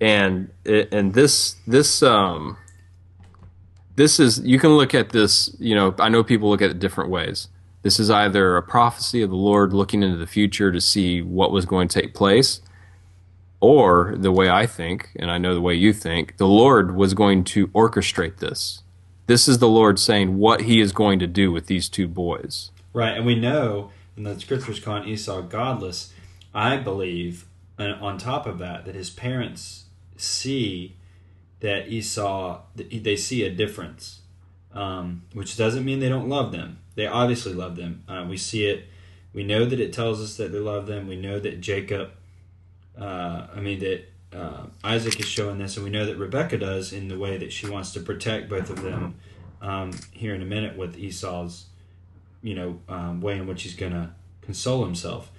[0.00, 2.56] and and this this um,
[3.96, 5.54] this is you can look at this.
[5.58, 7.48] You know, I know people look at it different ways.
[7.82, 11.52] This is either a prophecy of the Lord looking into the future to see what
[11.52, 12.60] was going to take place,
[13.60, 17.14] or the way I think, and I know the way you think, the Lord was
[17.14, 18.82] going to orchestrate this.
[19.26, 22.70] This is the Lord saying what He is going to do with these two boys.
[22.92, 26.12] Right, and we know, in the scriptures calling Esau godless.
[26.54, 27.46] I believe,
[27.78, 29.84] and on top of that, that his parents
[30.16, 30.95] see
[31.66, 34.20] that Esau, they see a difference,
[34.72, 36.78] um, which doesn't mean they don't love them.
[36.94, 38.02] They obviously love them.
[38.08, 38.86] Uh, we see it.
[39.32, 41.06] We know that it tells us that they love them.
[41.06, 42.10] We know that Jacob,
[42.98, 46.92] uh, I mean that uh, Isaac is showing this, and we know that Rebecca does
[46.92, 49.16] in the way that she wants to protect both of them.
[49.60, 51.66] Um, here in a minute with Esau's
[52.46, 55.32] you know, um, way in which he's going to console himself.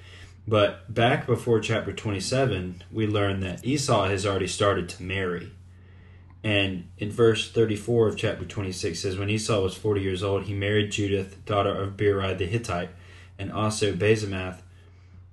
[0.46, 5.52] But back before chapter 27, we learn that Esau has already started to marry.
[6.48, 10.54] And in verse 34 of chapter 26 says, When Esau was 40 years old, he
[10.54, 12.92] married Judith, daughter of Beeri the Hittite,
[13.38, 14.62] and also Basemath,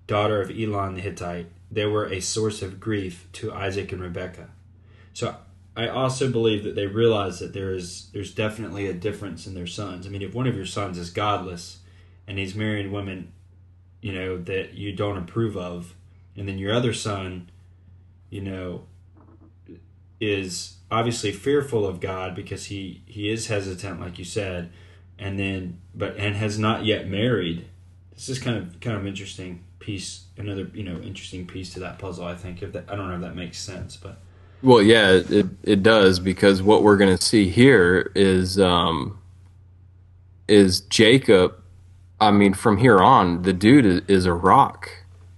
[0.09, 1.47] daughter of Elon the Hittite.
[1.71, 4.49] They were a source of grief to Isaac and Rebekah.
[5.13, 5.37] So
[5.77, 9.69] I also believe that they realize that there is there's definitely a difference in their
[9.69, 10.09] sons.
[10.09, 11.79] I mean, if one of your sons is godless
[12.27, 13.31] and he's marrying women,
[14.01, 15.95] you know, that you don't approve of,
[16.37, 17.51] and then your other son,
[18.31, 18.87] you know,
[20.21, 24.71] is obviously fearful of God because he he is hesitant, like you said,
[25.19, 27.67] and then but and has not yet married.
[28.15, 31.99] This is kind of kind of interesting piece, another you know interesting piece to that
[31.99, 32.25] puzzle.
[32.27, 34.19] I think if that I don't know if that makes sense, but
[34.63, 39.19] Well, yeah, it it does because what we're going to see here is um,
[40.49, 41.55] is Jacob.
[42.21, 44.91] I mean, from here on, the dude is, is a rock,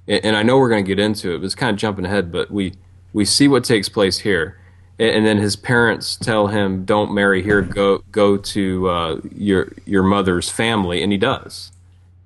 [0.06, 1.38] and, and I know we're going to get into it.
[1.38, 2.74] But it's kind of jumping ahead, but we
[3.12, 4.60] we see what takes place here,
[4.98, 7.62] and, then his parents tell him, "Don't marry here.
[7.62, 11.72] Go go to uh, your your mother's family," and he does,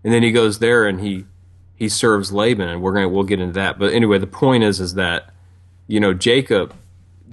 [0.04, 1.24] and then he goes there and he
[1.74, 3.78] he serves Laban, and we're gonna we'll get into that.
[3.78, 5.32] But anyway, the point is is that
[5.88, 6.74] you know Jacob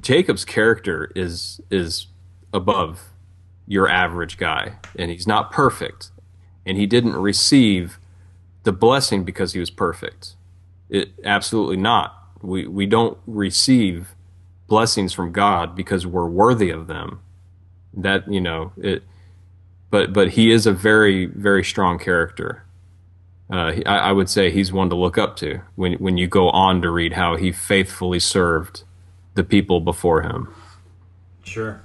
[0.01, 2.07] Jacob's character is is
[2.53, 3.09] above
[3.67, 6.11] your average guy, and he's not perfect,
[6.65, 7.99] and he didn't receive
[8.63, 10.35] the blessing because he was perfect.
[10.89, 12.15] It absolutely not.
[12.41, 14.15] We we don't receive
[14.67, 17.21] blessings from God because we're worthy of them.
[17.93, 19.03] That you know it,
[19.89, 22.63] but but he is a very very strong character.
[23.49, 26.49] Uh, I, I would say he's one to look up to when when you go
[26.49, 28.83] on to read how he faithfully served
[29.33, 30.53] the people before him.
[31.43, 31.81] Sure.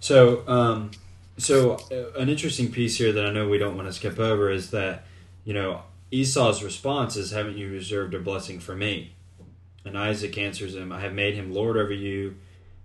[0.00, 0.90] So, um,
[1.38, 4.50] so uh, an interesting piece here that I know we don't want to skip over
[4.50, 5.04] is that,
[5.44, 9.14] you know, Esau's response is, "Haven't you reserved a blessing for me?"
[9.84, 12.36] And Isaac answers him, "I have made him lord over you,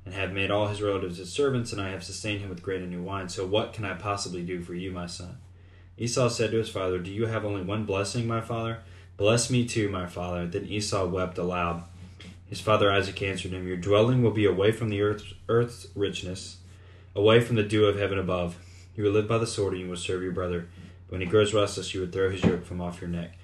[0.05, 2.81] and have made all his relatives his servants, and I have sustained him with grain
[2.81, 3.29] and new wine.
[3.29, 5.37] So what can I possibly do for you, my son?"
[5.97, 8.79] Esau said to his father, "Do you have only one blessing, my father?
[9.17, 11.83] Bless me too, my father." Then Esau wept aloud.
[12.49, 16.57] His father Isaac answered him, Your dwelling will be away from the earth's, earth's richness,
[17.15, 18.57] away from the dew of heaven above.
[18.95, 20.67] You will live by the sword, and you will serve your brother.
[21.07, 23.37] But when he grows restless, you would throw his yoke from off your neck.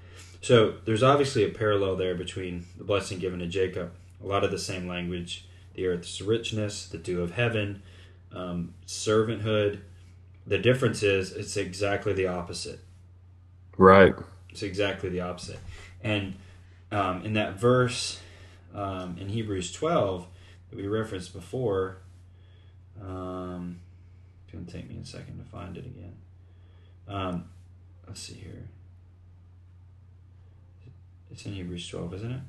[0.45, 3.93] So there's obviously a parallel there between the blessing given to Jacob,
[4.23, 7.81] a lot of the same language the earth's richness, the dew of heaven,
[8.31, 9.79] um, servanthood.
[10.45, 12.79] The difference is it's exactly the opposite.
[13.75, 14.13] Right.
[14.51, 15.57] It's exactly the opposite.
[16.03, 16.35] And
[16.91, 18.19] um, in that verse
[18.75, 20.27] um, in Hebrews 12
[20.69, 21.97] that we referenced before,
[23.01, 23.79] um,
[24.43, 26.15] it's going to take me a second to find it again.
[27.07, 27.45] Um,
[28.05, 28.69] let's see here.
[31.35, 32.41] It's in Hebrews 12, isn't it?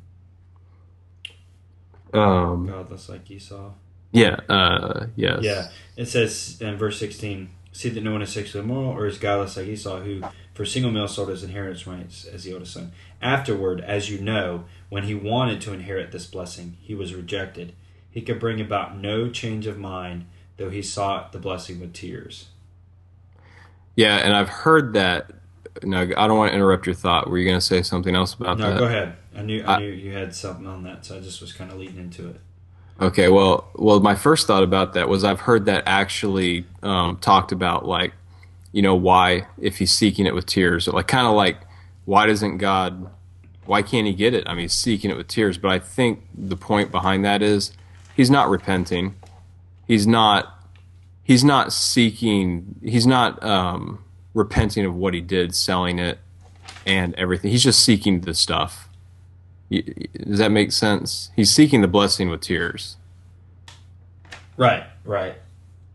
[2.16, 3.72] Um, Godless like Esau.
[4.12, 4.36] yeah.
[4.48, 5.40] Uh, yes.
[5.42, 9.18] Yeah, it says in verse 16, see that no one is sexually immoral or is
[9.18, 10.22] godless like Esau, who
[10.54, 12.92] for a single male sold his inheritance rights as the oldest son.
[13.20, 17.72] Afterward, as you know, when he wanted to inherit this blessing, he was rejected.
[18.08, 20.26] He could bring about no change of mind,
[20.58, 22.50] though he sought the blessing with tears.
[23.96, 25.32] Yeah, and I've heard that.
[25.82, 27.28] No, I don't want to interrupt your thought.
[27.28, 28.74] Were you going to say something else about No, that?
[28.74, 29.16] No, go ahead.
[29.36, 31.70] I knew I, I- knew you had something on that, so I just was kind
[31.70, 32.40] of leading into it.
[32.98, 37.52] Okay, well, well, my first thought about that was I've heard that actually um, talked
[37.52, 38.14] about like,
[38.72, 41.58] you know, why if he's seeking it with tears, like kind of like,
[42.06, 43.10] why doesn't God,
[43.66, 44.44] why can't he get it?
[44.48, 47.72] I mean, he's seeking it with tears, but I think the point behind that is
[48.16, 49.14] he's not repenting,
[49.86, 50.58] he's not,
[51.22, 54.02] he's not seeking, he's not um,
[54.36, 56.18] repenting of what he did, selling it
[56.84, 57.50] and everything.
[57.50, 58.88] He's just seeking the stuff.
[59.70, 61.30] Does that make sense?
[61.34, 62.96] He's seeking the blessing with tears.
[64.56, 65.34] Right, right.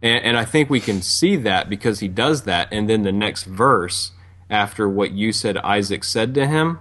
[0.01, 2.67] And, and I think we can see that because he does that.
[2.71, 4.11] And then the next verse,
[4.49, 6.79] after what you said Isaac said to him,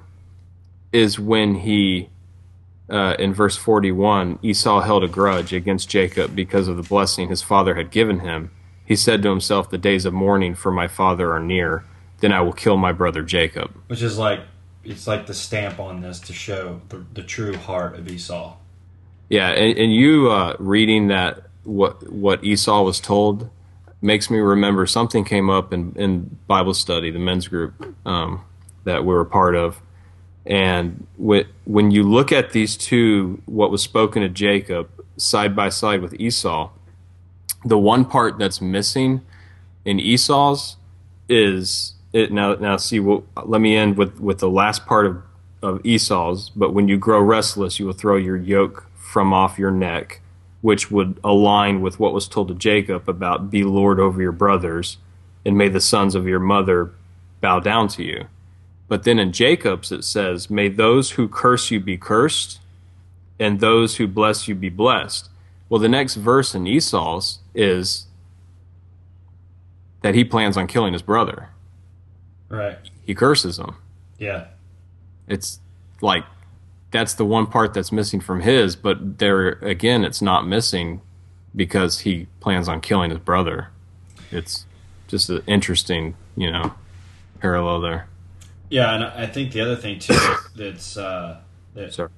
[0.92, 2.08] is when he,
[2.88, 7.42] uh, in verse 41, Esau held a grudge against Jacob because of the blessing his
[7.42, 8.50] father had given him.
[8.90, 11.84] He said to himself, The days of mourning for my father are near.
[12.18, 13.70] Then I will kill my brother Jacob.
[13.86, 14.40] Which is like
[14.82, 18.56] it's like the stamp on this to show the, the true heart of Esau.
[19.28, 23.48] Yeah, and, and you uh, reading that what what Esau was told
[24.02, 28.44] makes me remember something came up in, in Bible study, the men's group um,
[28.82, 29.80] that we were a part of,
[30.46, 35.68] and wh- when you look at these two, what was spoken to Jacob side by
[35.68, 36.70] side with Esau,
[37.64, 39.22] the one part that's missing
[39.84, 40.76] in Esau's
[41.28, 45.22] is it now now see what let me end with with the last part of
[45.62, 49.70] of Esau's but when you grow restless you will throw your yoke from off your
[49.70, 50.20] neck
[50.62, 54.98] which would align with what was told to Jacob about be lord over your brothers
[55.44, 56.92] and may the sons of your mother
[57.40, 58.26] bow down to you.
[58.88, 62.60] But then in Jacob's it says may those who curse you be cursed
[63.38, 65.29] and those who bless you be blessed
[65.70, 68.06] well the next verse in Esau's is
[70.02, 71.48] that he plans on killing his brother
[72.50, 72.78] Right.
[73.06, 73.76] he curses him.
[74.18, 74.46] Yeah.
[75.28, 75.60] It's
[76.02, 76.24] like
[76.90, 81.00] that's the one part that's missing from his, but there again, it's not missing
[81.54, 83.68] because he plans on killing his brother.
[84.32, 84.66] It's
[85.06, 86.74] just an interesting, you know,
[87.40, 88.08] parallel there.
[88.68, 90.18] Yeah, and I think the other thing too
[90.56, 91.38] that's uh,
[91.74, 92.08] that So,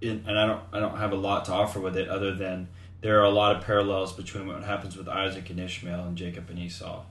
[0.00, 2.68] in, and I don't I don't have a lot to offer with it other than
[3.00, 6.48] there are a lot of parallels between what happens with Isaac and Ishmael and Jacob
[6.48, 7.04] and Esau,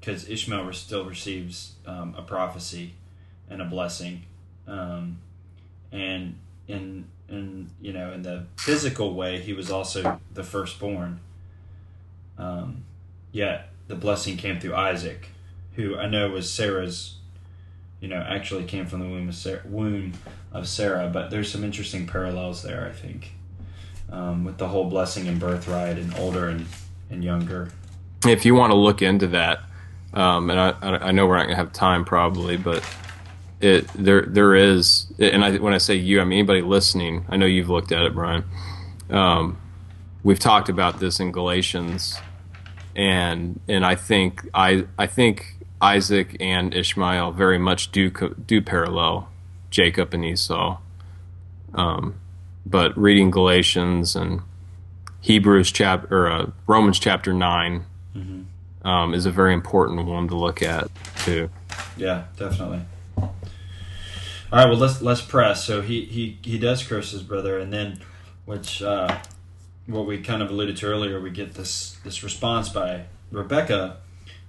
[0.00, 2.94] because Ishmael re- still receives um, a prophecy
[3.50, 4.22] and a blessing,
[4.66, 5.18] um,
[5.90, 6.36] and
[6.68, 11.20] in in you know in the physical way he was also the firstborn.
[12.38, 12.84] Um,
[13.30, 15.28] yet the blessing came through Isaac,
[15.74, 17.16] who I know was Sarah's.
[18.02, 20.14] You know, actually came from the womb of Sarah, womb
[20.50, 23.30] of Sarah, but there's some interesting parallels there, I think,
[24.10, 26.66] um, with the whole blessing and birthright and older and,
[27.10, 27.70] and younger.
[28.26, 29.60] if you want to look into that,
[30.14, 32.84] um, and I, I know we're not gonna have time probably, but
[33.60, 37.24] it there there is, and I, when I say you, I mean anybody listening.
[37.28, 38.42] I know you've looked at it, Brian.
[39.10, 39.60] Um,
[40.24, 42.18] we've talked about this in Galatians,
[42.96, 49.28] and and I think I I think Isaac and Ishmael very much do do parallel
[49.70, 50.78] Jacob and Esau.
[51.74, 52.14] Um,
[52.64, 54.42] but reading Galatians and
[55.20, 57.84] Hebrews chapter or uh, Romans chapter 9
[58.84, 60.88] um, is a very important one to look at
[61.24, 61.50] too.
[61.96, 62.82] Yeah, definitely.
[63.16, 63.32] All
[64.52, 65.64] right, well let's let's press.
[65.64, 68.00] So he he he does curse his brother, and then,
[68.44, 69.18] which uh,
[69.86, 73.98] what we kind of alluded to earlier, we get this this response by Rebecca,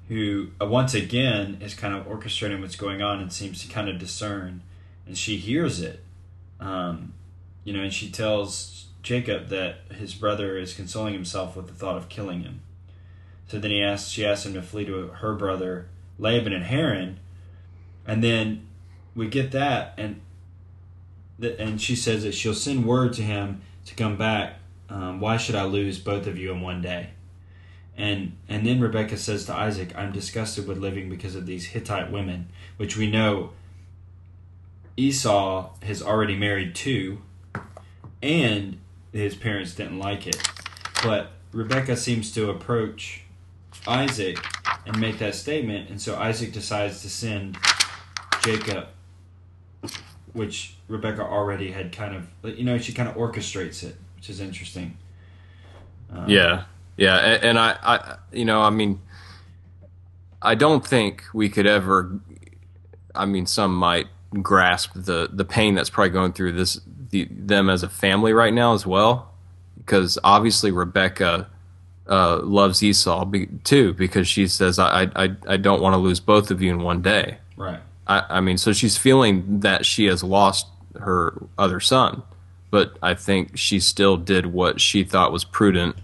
[0.07, 3.89] who uh, once again is kind of orchestrating what's going on and seems to kind
[3.89, 4.61] of discern,
[5.05, 6.03] and she hears it,
[6.59, 7.13] um,
[7.63, 11.97] you know, and she tells Jacob that his brother is consoling himself with the thought
[11.97, 12.61] of killing him.
[13.47, 15.87] So then he asks, she asks him to flee to her brother
[16.19, 17.19] Laban and Haran,
[18.05, 18.67] and then
[19.15, 20.21] we get that, and
[21.39, 24.55] the, and she says that she'll send word to him to come back.
[24.89, 27.09] Um, why should I lose both of you in one day?
[27.95, 32.11] And and then Rebecca says to Isaac, "I'm disgusted with living because of these Hittite
[32.11, 33.51] women," which we know
[34.97, 37.21] Esau has already married two,
[38.21, 38.79] and
[39.11, 40.41] his parents didn't like it.
[41.03, 43.21] But Rebecca seems to approach
[43.87, 44.37] Isaac
[44.85, 47.57] and make that statement, and so Isaac decides to send
[48.43, 48.87] Jacob,
[50.33, 54.39] which Rebecca already had kind of, you know, she kind of orchestrates it, which is
[54.39, 54.97] interesting.
[56.11, 56.65] Um, yeah,
[56.97, 59.01] yeah, and, and I, I, you know, I mean,
[60.41, 62.19] I don't think we could ever.
[63.15, 64.07] I mean, some might
[64.41, 66.79] grasp the the pain that's probably going through this
[67.09, 69.33] the, them as a family right now as well,
[69.77, 71.49] because obviously Rebecca
[72.07, 76.19] uh, loves Esau be, too because she says I I I don't want to lose
[76.19, 77.37] both of you in one day.
[77.55, 77.79] Right.
[78.07, 80.67] I, I mean, so she's feeling that she has lost
[80.99, 82.23] her other son,
[82.69, 85.95] but I think she still did what she thought was prudent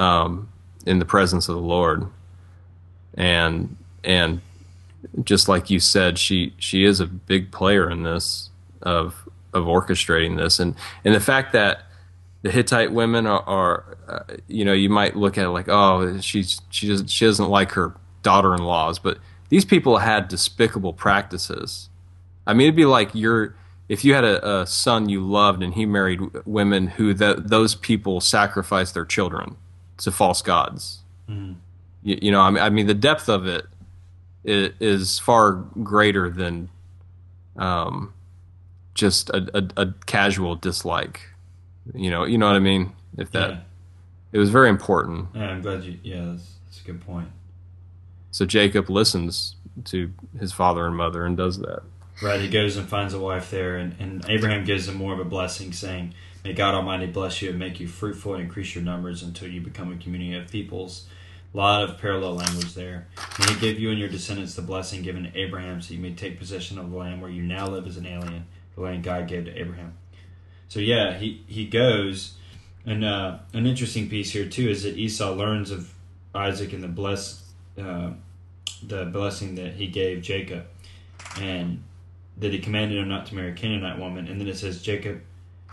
[0.00, 0.48] um,
[0.86, 2.06] in the presence of the Lord,
[3.14, 4.40] and and
[5.22, 8.50] just like you said, she she is a big player in this
[8.82, 10.74] of of orchestrating this, and
[11.04, 11.82] and the fact that
[12.42, 16.18] the Hittite women are, are uh, you know, you might look at it like, oh,
[16.20, 19.18] she's she doesn't she doesn't like her daughter-in-laws, but
[19.50, 21.90] these people had despicable practices.
[22.46, 23.54] I mean, it'd be like you're
[23.90, 27.74] if you had a, a son you loved and he married women who the, those
[27.74, 29.56] people sacrificed their children
[30.00, 31.00] to false gods.
[31.28, 31.56] Mm.
[32.02, 33.66] You, you, know, I mean, I mean, the depth of it
[34.44, 36.68] is, far greater than
[37.56, 38.12] um,
[38.94, 41.20] just a, a, a casual dislike.
[41.94, 42.92] You know, you know what I mean?
[43.18, 43.60] If that, yeah.
[44.32, 45.28] it was very important.
[45.34, 45.98] Yeah, I'm glad you.
[46.02, 47.28] Yeah, that's, that's a good point.
[48.30, 51.82] So Jacob listens to his father and mother and does that.
[52.22, 55.20] Right, he goes and finds a wife there, and, and Abraham gives him more of
[55.20, 56.14] a blessing, saying,
[56.44, 59.60] May God Almighty bless you and make you fruitful and increase your numbers until you
[59.60, 61.06] become a community of peoples.
[61.52, 63.08] A lot of parallel language there.
[63.38, 66.14] May he give you and your descendants the blessing given to Abraham so you may
[66.14, 69.28] take possession of the land where you now live as an alien, the land God
[69.28, 69.92] gave to Abraham.
[70.68, 72.34] So yeah, he he goes,
[72.86, 75.92] and uh, an interesting piece here too is that Esau learns of
[76.34, 77.44] Isaac and the bless
[77.76, 78.12] uh,
[78.82, 80.66] the blessing that he gave Jacob,
[81.40, 81.82] and
[82.38, 84.28] that he commanded him not to marry a Canaanite woman.
[84.28, 85.20] And then it says Jacob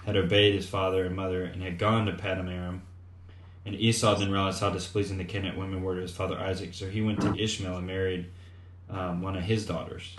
[0.07, 2.81] had obeyed his father and mother and had gone to Paddan Aram.
[3.65, 6.87] And Esau then realized how displeasing the Canaanite women were to his father Isaac, so
[6.87, 8.27] he went to Ishmael and married
[8.89, 10.15] um, one of his daughters.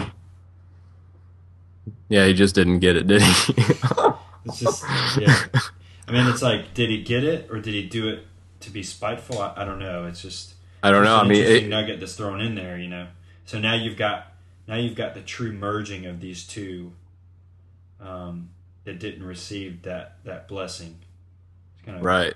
[2.11, 3.55] Yeah, he just didn't get it, did he?
[4.45, 4.83] It's just,
[5.19, 5.45] yeah.
[6.07, 8.27] I mean, it's like, did he get it or did he do it
[8.61, 9.43] to be spiteful?
[9.43, 10.07] I, I don't know.
[10.07, 11.17] It's just, I don't know.
[11.17, 13.09] I mean, it, nugget that's thrown in there, you know.
[13.45, 14.33] So now you've got
[14.67, 16.93] now you've got the true merging of these two
[18.01, 18.49] um,
[18.89, 20.99] that didn't receive that that blessing.
[21.85, 22.35] Kind of right.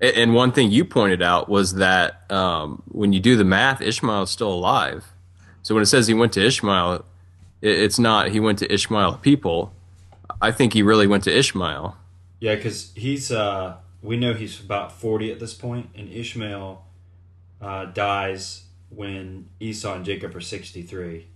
[0.00, 4.24] And one thing you pointed out was that um, when you do the math, Ishmael
[4.24, 5.06] is still alive.
[5.62, 7.04] So when it says he went to Ishmael,
[7.62, 9.72] it's not he went to Ishmael people
[10.40, 11.96] I think he really went to Ishmael.
[12.40, 16.84] Yeah, because he's uh, we know he's about forty at this point, and Ishmael
[17.60, 21.28] uh, dies when Esau and Jacob are sixty three.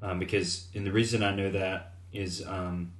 [0.00, 2.92] Um, because and the reason I know that is um,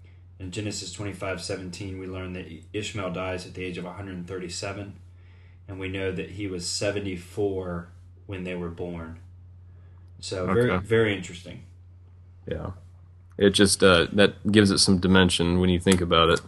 [0.42, 3.94] in Genesis twenty five seventeen we learn that Ishmael dies at the age of one
[3.94, 4.94] hundred and thirty seven,
[5.68, 7.88] and we know that he was seventy four
[8.26, 9.20] when they were born.
[10.20, 10.54] So okay.
[10.54, 11.62] very very interesting.
[12.46, 12.72] Yeah
[13.38, 16.40] it just uh, that gives it some dimension when you think about it.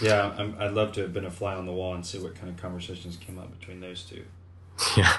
[0.00, 2.34] Yeah, i would love to have been a fly on the wall and see what
[2.34, 4.24] kind of conversations came up between those two.
[4.96, 5.16] Yeah.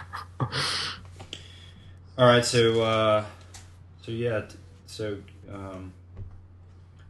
[2.17, 3.26] All right, so uh,
[4.01, 4.43] so yeah,
[4.86, 5.17] so
[5.51, 5.93] um,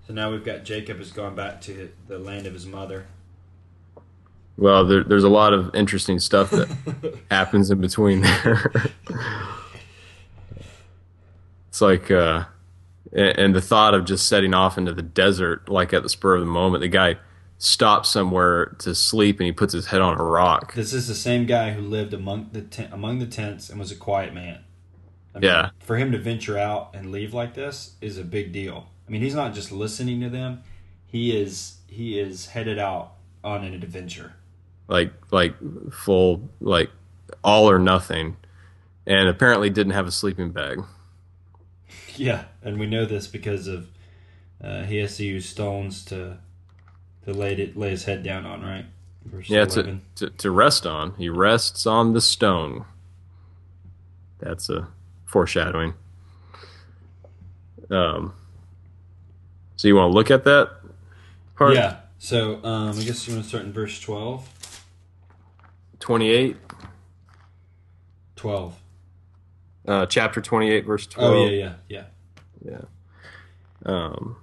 [0.10, 3.06] so now we've got Jacob has gone back to the land of his mother.
[4.58, 6.68] Well, there, there's a lot of interesting stuff that
[7.32, 8.74] happens in between there.
[11.70, 12.10] it's like.
[12.10, 12.46] Uh,
[13.12, 16.42] and the thought of just setting off into the desert like at the spur of
[16.42, 17.18] the moment the guy
[17.58, 21.16] stops somewhere to sleep and he puts his head on a rock this is the
[21.16, 24.60] same guy who lived among the tent, among the tents and was a quiet man
[25.34, 28.52] I mean, yeah for him to venture out and leave like this is a big
[28.52, 30.62] deal i mean he's not just listening to them
[31.08, 34.34] he is he is headed out on an adventure
[34.88, 35.56] like like
[35.92, 36.90] full like
[37.44, 38.38] all or nothing
[39.08, 40.80] and apparently didn't have a sleeping bag
[42.20, 43.88] yeah, and we know this because of
[44.62, 46.38] uh, he has to use stones to
[47.26, 48.86] to lay it lay his head down on, right?
[49.26, 51.14] Verse yeah, to, to, to rest on.
[51.16, 52.86] He rests on the stone.
[54.40, 54.90] That's a
[55.26, 55.94] foreshadowing.
[57.90, 58.34] Um.
[59.80, 60.72] So you want to look at that
[61.56, 61.74] part?
[61.74, 62.00] Yeah.
[62.18, 64.84] So um, I guess you want to start in verse twelve.
[66.02, 66.58] Twenty-eight.
[68.36, 68.76] 12.
[69.88, 71.34] Uh, chapter 28, verse 12.
[71.34, 72.04] Oh, yeah, yeah,
[72.64, 72.72] yeah.
[72.72, 72.82] Yeah.
[73.86, 74.36] Um,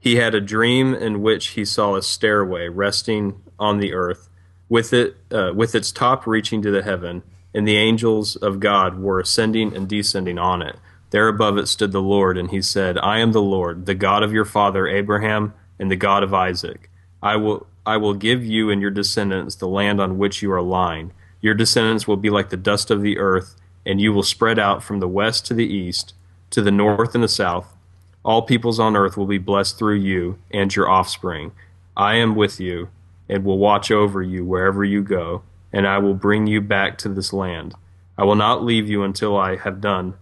[0.00, 4.28] he had a dream in which he saw a stairway resting on the earth,
[4.68, 7.22] with it uh, with its top reaching to the heaven,
[7.54, 10.80] and the angels of God were ascending and descending on it.
[11.14, 14.24] There above it stood the Lord, and he said, I am the Lord, the God
[14.24, 16.90] of your father Abraham, and the God of Isaac.
[17.22, 20.60] I will I will give you and your descendants the land on which you are
[20.60, 21.12] lying.
[21.40, 23.54] Your descendants will be like the dust of the earth,
[23.86, 26.14] and you will spread out from the west to the east,
[26.50, 27.76] to the north and the south.
[28.24, 31.52] All peoples on earth will be blessed through you and your offspring.
[31.96, 32.88] I am with you,
[33.28, 37.08] and will watch over you wherever you go, and I will bring you back to
[37.08, 37.76] this land.
[38.18, 40.14] I will not leave you until I have done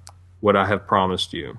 [0.43, 1.59] what I have promised you.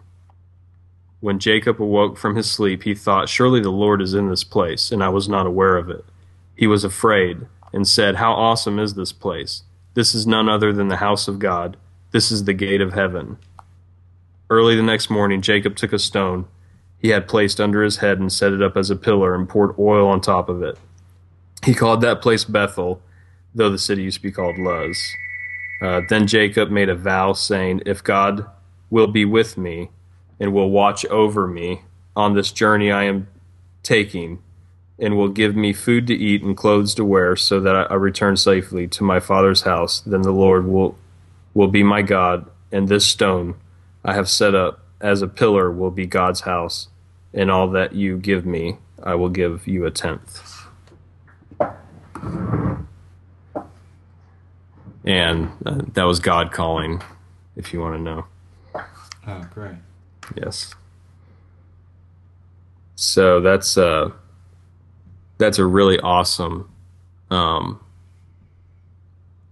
[1.21, 4.91] When Jacob awoke from his sleep, he thought, Surely the Lord is in this place,
[4.91, 6.05] and I was not aware of it.
[6.55, 9.63] He was afraid, and said, How awesome is this place!
[9.93, 11.77] This is none other than the house of God.
[12.11, 13.37] This is the gate of heaven.
[14.49, 16.45] Early the next morning, Jacob took a stone
[17.03, 19.77] he had placed under his head and set it up as a pillar and poured
[19.77, 20.77] oil on top of it.
[21.63, 23.01] He called that place Bethel,
[23.53, 25.13] though the city used to be called Luz.
[25.81, 28.45] Uh, then Jacob made a vow, saying, If God
[28.93, 29.89] will be with me,
[30.39, 31.81] and will watch over me
[32.15, 33.27] on this journey I am
[33.81, 34.37] taking,
[34.99, 38.37] and will give me food to eat and clothes to wear, so that I return
[38.37, 40.01] safely to my father's house.
[40.01, 40.95] Then the Lord will
[41.55, 43.55] will be my God, and this stone
[44.05, 46.89] I have set up as a pillar will be God's house,
[47.33, 50.67] and all that you give me, I will give you a tenth.
[55.03, 57.01] And uh, that was God calling,
[57.55, 58.25] if you want to know.
[59.27, 59.75] Oh, great.
[60.35, 60.75] Yes.
[62.95, 64.11] So that's uh
[65.37, 66.69] that's a really awesome
[67.29, 67.79] um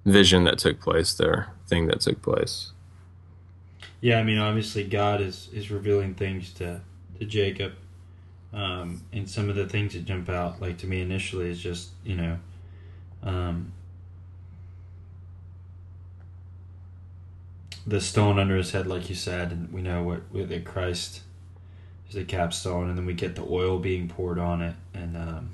[0.05, 2.71] vision that took place there, thing that took place.
[3.99, 6.81] Yeah, I mean obviously God is is revealing things to
[7.19, 7.73] to Jacob.
[8.53, 11.89] Um and some of the things that jump out like to me initially is just,
[12.03, 12.39] you know,
[13.23, 13.73] um
[17.85, 21.21] the stone under his head, like you said, and we know what with it Christ
[22.07, 25.49] is the capstone, and then we get the oil being poured on it, and um,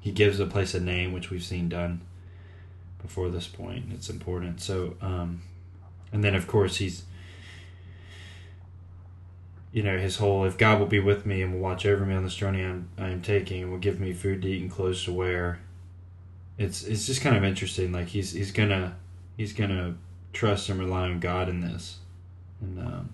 [0.00, 2.00] he gives the place a name, which we've seen done
[3.00, 3.86] before this point.
[3.92, 4.60] It's important.
[4.60, 5.42] So, um,
[6.12, 7.04] and then of course he's,
[9.72, 12.14] you know, his whole if God will be with me and will watch over me
[12.14, 14.70] on this journey I'm I am taking, and will give me food to eat and
[14.70, 15.60] clothes to wear.
[16.58, 17.92] It's it's just kind of interesting.
[17.92, 18.96] Like he's he's gonna
[19.36, 19.96] he's gonna
[20.34, 21.98] trust and rely on God in this.
[22.60, 23.08] And um,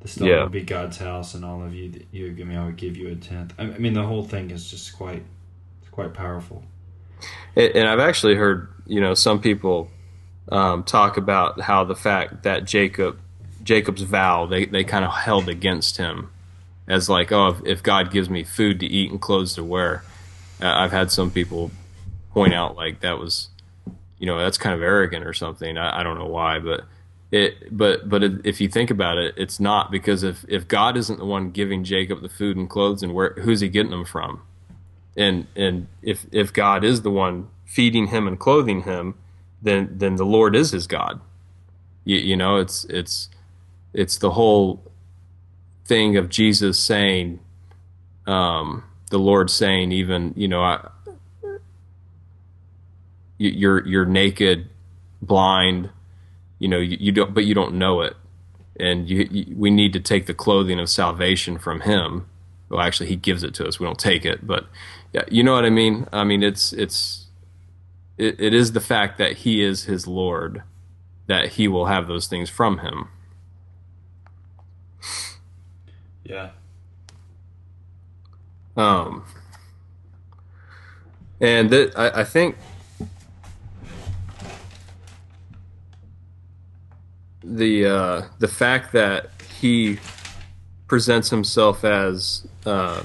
[0.00, 0.42] the stone yeah.
[0.42, 2.96] will be God's house, and all of you that you give me, I would give
[2.96, 3.54] you a tenth.
[3.58, 5.22] I mean, the whole thing is just quite,
[5.80, 6.64] it's quite powerful.
[7.54, 9.88] And I've actually heard, you know, some people
[10.48, 13.20] um, talk about how the fact that Jacob,
[13.62, 16.30] Jacob's vow, they they kind of held against him,
[16.88, 20.02] as like, oh, if, if God gives me food to eat and clothes to wear.
[20.60, 21.70] Uh, I've had some people
[22.32, 23.48] point out like that was
[24.22, 25.76] you know that's kind of arrogant or something.
[25.76, 26.84] I, I don't know why, but
[27.32, 31.18] it but but if you think about it, it's not because if if God isn't
[31.18, 34.42] the one giving Jacob the food and clothes, and where who's he getting them from?
[35.16, 39.16] And and if if God is the one feeding him and clothing him,
[39.60, 41.20] then then the Lord is his God.
[42.04, 43.28] You, you know, it's it's
[43.92, 44.84] it's the whole
[45.84, 47.40] thing of Jesus saying,
[48.28, 50.88] um, the Lord saying, even you know, I,
[53.50, 54.68] you're you're naked,
[55.20, 55.90] blind,
[56.58, 58.16] you know, you, you don't, but you don't know it,
[58.78, 62.26] and you, you, we need to take the clothing of salvation from Him.
[62.68, 63.80] Well, actually, He gives it to us.
[63.80, 64.66] We don't take it, but
[65.12, 66.06] yeah, you know what I mean.
[66.12, 67.26] I mean, it's it's
[68.16, 70.62] it, it is the fact that He is His Lord
[71.26, 73.08] that He will have those things from Him.
[76.24, 76.50] Yeah.
[78.76, 79.24] Um.
[81.40, 82.56] And that I, I think
[87.44, 89.98] the uh, the fact that he
[90.86, 93.02] presents himself as uh,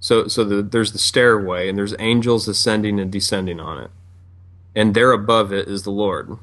[0.00, 3.90] so so the, there's the stairway and there's angels ascending and descending on it,
[4.74, 6.38] and there above it is the Lord.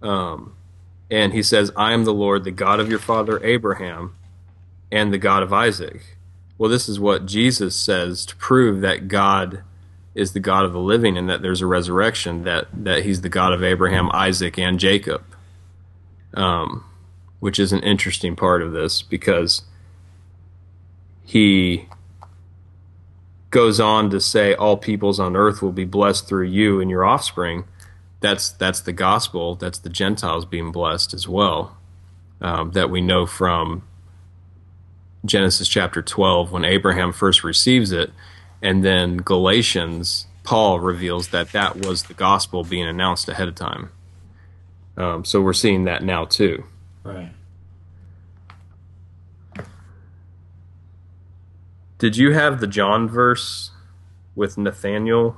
[0.00, 0.54] Um,
[1.10, 4.14] and he says, "I am the Lord, the God of your father Abraham,
[4.90, 6.16] and the God of Isaac."
[6.58, 9.62] Well, this is what Jesus says to prove that God
[10.14, 13.28] is the God of the living and that there's a resurrection, that that He's the
[13.28, 15.24] God of Abraham, Isaac, and Jacob
[16.34, 16.84] um,
[17.40, 19.62] which is an interesting part of this because
[21.24, 21.88] he
[23.50, 27.04] goes on to say all peoples on earth will be blessed through you and your
[27.04, 27.64] offspring.
[28.20, 29.54] That's that's the gospel.
[29.54, 31.76] That's the Gentiles being blessed as well.
[32.40, 33.82] Um, that we know from
[35.24, 38.10] Genesis chapter 12 when Abraham first receives it,
[38.60, 43.90] and then Galatians Paul reveals that that was the gospel being announced ahead of time.
[44.96, 46.64] Um, so we're seeing that now too.
[47.02, 47.30] Right.
[51.98, 53.70] Did you have the John verse
[54.34, 55.36] with Nathaniel?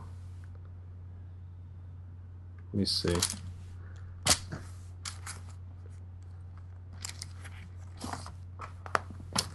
[2.73, 3.15] Let me see.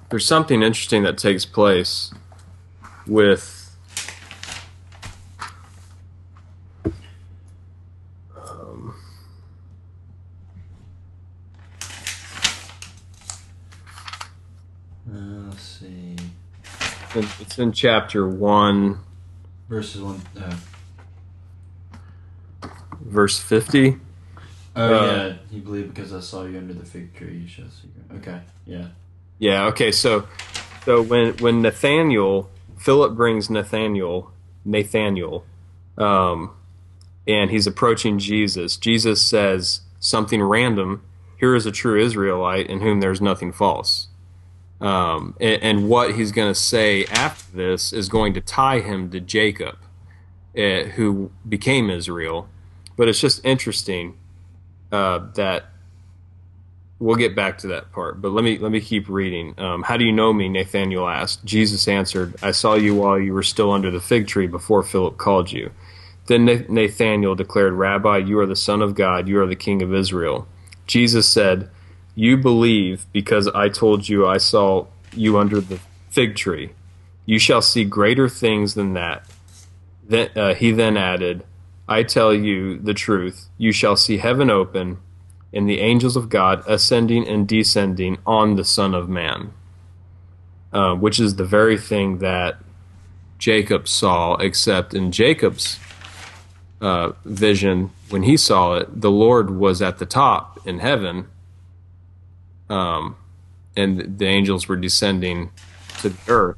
[0.09, 2.11] There's something interesting that takes place
[3.05, 3.75] with
[8.35, 8.95] um,
[15.11, 15.15] Uh,
[15.49, 16.15] let's see.
[17.15, 18.99] It's in chapter 1
[19.67, 20.21] Verses one.
[20.37, 20.55] Uh,
[23.01, 23.97] verse 50
[24.75, 27.37] oh Uh, yeah, you believe because I saw you under the fig tree.
[27.37, 27.89] You shall see.
[28.17, 28.41] Okay.
[28.65, 28.87] Yeah.
[29.37, 29.65] Yeah.
[29.67, 29.91] Okay.
[29.91, 30.27] So,
[30.85, 34.31] so when when Nathaniel Philip brings Nathaniel
[34.65, 35.45] Nathaniel,
[35.97, 36.51] um,
[37.27, 38.77] and he's approaching Jesus.
[38.77, 41.03] Jesus says something random.
[41.37, 44.07] Here is a true Israelite in whom there's nothing false.
[44.81, 49.11] Um, and, and what he's going to say after this is going to tie him
[49.11, 49.77] to Jacob,
[50.57, 52.47] uh, who became Israel.
[52.95, 54.17] But it's just interesting
[54.91, 55.65] uh, that
[56.99, 59.57] we'll get back to that part, but let me let me keep reading.
[59.57, 60.49] Um, How do you know me?
[60.49, 61.45] Nathanael asked.
[61.45, 65.17] Jesus answered, "I saw you while you were still under the fig tree before Philip
[65.17, 65.71] called you."
[66.27, 69.27] Then Na- Nathanael declared, "Rabbi, you are the Son of God.
[69.27, 70.47] You are the King of Israel."
[70.87, 71.69] Jesus said,
[72.15, 75.79] "You believe because I told you I saw you under the
[76.09, 76.71] fig tree.
[77.25, 79.25] You shall see greater things than that."
[80.07, 81.43] Then uh, he then added,
[81.87, 83.47] "I tell you the truth.
[83.57, 84.97] You shall see heaven open."
[85.53, 89.51] and the angels of God ascending and descending on the Son of Man,
[90.71, 92.57] uh, which is the very thing that
[93.37, 95.79] Jacob saw, except in Jacob's
[96.81, 101.27] uh, vision, when he saw it, the Lord was at the top in heaven,
[102.69, 103.15] um,
[103.75, 105.51] and the angels were descending
[105.99, 106.57] to the earth.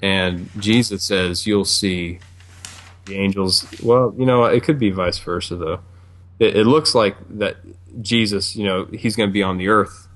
[0.00, 2.18] And Jesus says, You'll see
[3.04, 3.66] the angels.
[3.82, 5.80] Well, you know, it could be vice versa, though
[6.42, 7.56] it, it looks like that
[8.02, 10.08] Jesus, you know, he's going to be on the earth,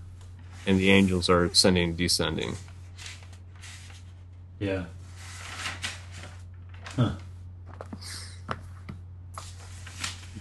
[0.67, 2.57] and the angels are ascending and descending.
[4.59, 4.87] Yeah.
[6.97, 7.13] Huh.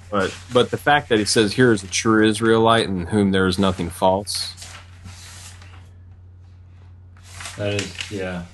[0.10, 3.48] But but the fact that he says here is a true Israelite in whom there
[3.48, 4.54] is nothing false.
[7.58, 8.12] That is.
[8.12, 8.46] Yeah.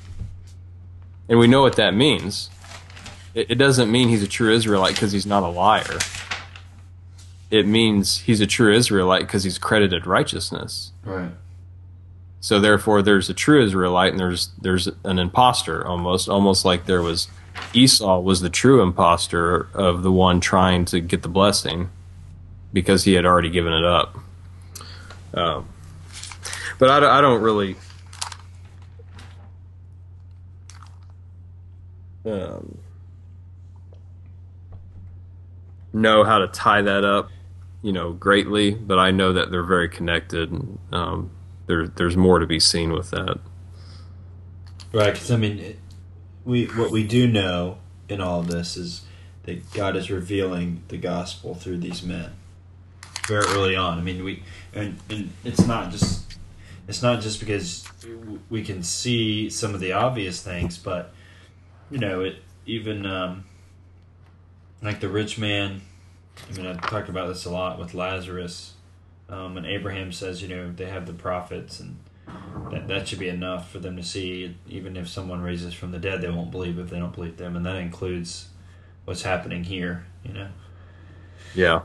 [1.27, 2.49] And we know what that means.
[3.33, 5.99] It, it doesn't mean he's a true Israelite because he's not a liar.
[7.49, 10.91] It means he's a true Israelite because he's credited righteousness.
[11.03, 11.31] Right.
[12.39, 17.01] So therefore, there's a true Israelite and there's there's an impostor almost, almost like there
[17.01, 17.27] was
[17.73, 21.89] Esau was the true impostor of the one trying to get the blessing
[22.73, 24.17] because he had already given it up.
[25.33, 25.67] Um,
[26.79, 27.75] but I, I don't really.
[32.23, 32.77] Um,
[35.93, 37.29] know how to tie that up,
[37.81, 40.51] you know, greatly, but I know that they're very connected.
[40.51, 41.31] And, um,
[41.67, 43.39] there, there's more to be seen with that.
[44.93, 45.13] Right.
[45.13, 45.77] Because I mean,
[46.45, 47.77] we what we do know
[48.09, 49.01] in all this is
[49.43, 52.31] that God is revealing the gospel through these men
[53.27, 53.97] very early on.
[53.97, 56.37] I mean, we and, and it's not just
[56.87, 57.87] it's not just because
[58.49, 61.13] we can see some of the obvious things, but
[61.89, 63.45] you know, it even um,
[64.81, 65.81] like the rich man.
[66.49, 68.73] I mean, I've talked about this a lot with Lazarus.
[69.29, 71.97] Um, and Abraham says, you know, they have the prophets, and
[72.71, 74.55] that that should be enough for them to see.
[74.67, 77.55] Even if someone raises from the dead, they won't believe if they don't believe them,
[77.55, 78.49] and that includes
[79.05, 80.05] what's happening here.
[80.23, 80.47] You know.
[81.55, 81.81] Yeah.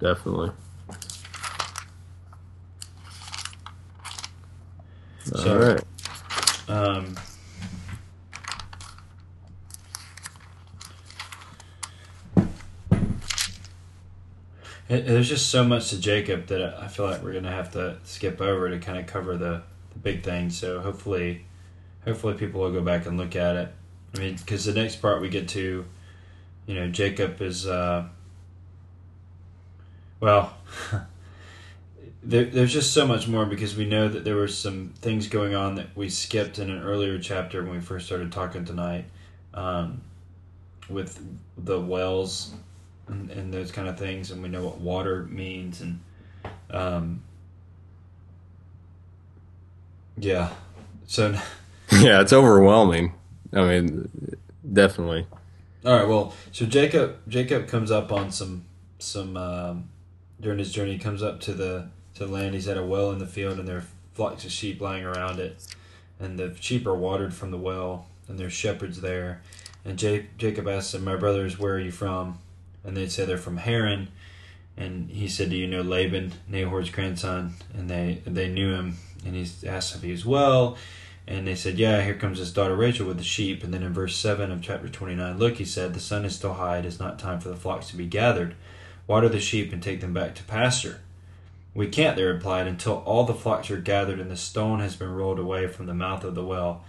[0.00, 0.52] Definitely.
[5.24, 5.84] So- All right.
[6.68, 7.14] Um,
[12.36, 12.46] it-
[14.88, 18.40] there's just so much to Jacob that I feel like we're gonna have to skip
[18.40, 19.62] over to kind of cover the,
[19.92, 20.58] the big things.
[20.58, 21.44] So hopefully,
[22.04, 23.72] hopefully people will go back and look at it.
[24.14, 25.84] I mean, because the next part we get to,
[26.66, 28.08] you know, Jacob is, uh,
[30.20, 30.56] well,
[32.22, 35.54] there, there's just so much more because we know that there were some things going
[35.54, 39.04] on that we skipped in an earlier chapter when we first started talking tonight
[39.52, 40.00] um,
[40.88, 41.22] with
[41.58, 42.54] the wells
[43.08, 46.00] and, and, those kind of things, and we know what water means, and
[46.70, 47.22] um,
[50.16, 50.50] yeah,
[51.06, 51.30] so
[51.92, 53.14] yeah, it's overwhelming.
[53.52, 54.36] I mean,
[54.70, 55.26] definitely.
[55.84, 56.08] All right.
[56.08, 58.64] Well, so Jacob Jacob comes up on some
[58.98, 59.88] some um,
[60.40, 60.92] during his journey.
[60.92, 62.54] He comes up to the to the land.
[62.54, 63.84] He's at a well in the field, and there are
[64.14, 65.64] flocks of sheep lying around it,
[66.18, 69.40] and the sheep are watered from the well, and there's shepherds there.
[69.84, 72.38] And J- Jacob asks them, "My brothers, where are you from?"
[72.84, 74.08] And they'd say they're from Haran.
[74.76, 78.96] And he said, "Do you know Laban, Nahor's grandson?" And they they knew him.
[79.24, 80.78] And he asked if he was well.
[81.28, 83.62] And they said, Yeah, here comes his daughter Rachel with the sheep.
[83.62, 86.54] And then in verse 7 of chapter 29, look, he said, The sun is still
[86.54, 86.78] high.
[86.78, 88.54] It is not time for the flocks to be gathered.
[89.06, 91.00] Water the sheep and take them back to pasture.
[91.74, 95.12] We can't, they replied, until all the flocks are gathered and the stone has been
[95.12, 96.82] rolled away from the mouth of the well.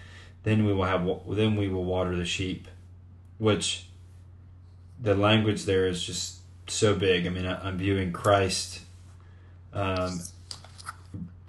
[0.44, 1.06] Then we will have.
[1.28, 2.70] Then we will water the sheep,
[3.40, 3.89] which
[5.02, 7.26] the language there is just so big.
[7.26, 8.82] I mean, I'm viewing Christ,
[9.74, 10.22] um,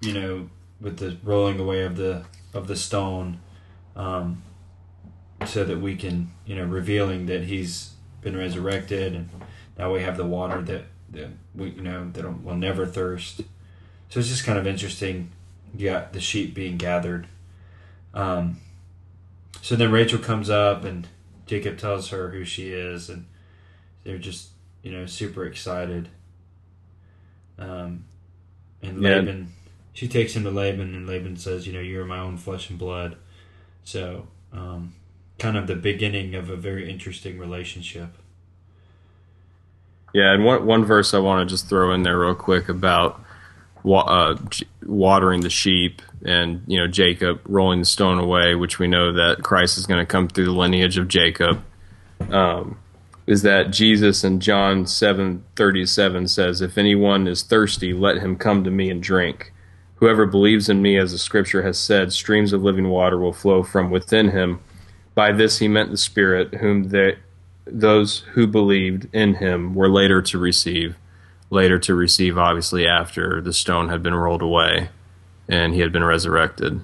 [0.00, 2.24] you know, with the rolling away of the
[2.54, 3.40] of the stone,
[3.96, 4.42] um,
[5.46, 7.92] so that we can, you know, revealing that he's
[8.22, 9.28] been resurrected, and
[9.78, 13.42] now we have the water that that we, you know, that will never thirst.
[14.08, 15.30] So it's just kind of interesting.
[15.76, 17.28] You got the sheep being gathered.
[18.12, 18.58] Um,
[19.62, 21.06] so then Rachel comes up, and
[21.46, 23.26] Jacob tells her who she is, and
[24.04, 24.48] they're just,
[24.82, 26.08] you know, super excited.
[27.58, 28.04] Um,
[28.82, 29.16] and yeah.
[29.16, 29.52] Laban
[29.92, 32.78] she takes him to Laban, and Laban says, "You know, you're my own flesh and
[32.78, 33.16] blood."
[33.84, 34.94] So, um,
[35.38, 38.16] kind of the beginning of a very interesting relationship.
[40.12, 43.20] Yeah, and one one verse I want to just throw in there real quick about
[43.82, 44.38] wa- uh,
[44.84, 49.42] watering the sheep, and you know Jacob rolling the stone away, which we know that
[49.42, 51.62] Christ is going to come through the lineage of Jacob.
[52.30, 52.78] Um,
[53.26, 58.36] is that Jesus in John seven thirty seven says, "If anyone is thirsty, let him
[58.36, 59.52] come to me and drink."
[59.96, 63.62] Whoever believes in me, as the scripture has said, streams of living water will flow
[63.62, 64.60] from within him.
[65.14, 67.18] By this he meant the Spirit, whom they,
[67.66, 70.96] those who believed in him were later to receive.
[71.50, 74.88] Later to receive, obviously, after the stone had been rolled away
[75.48, 76.82] and he had been resurrected,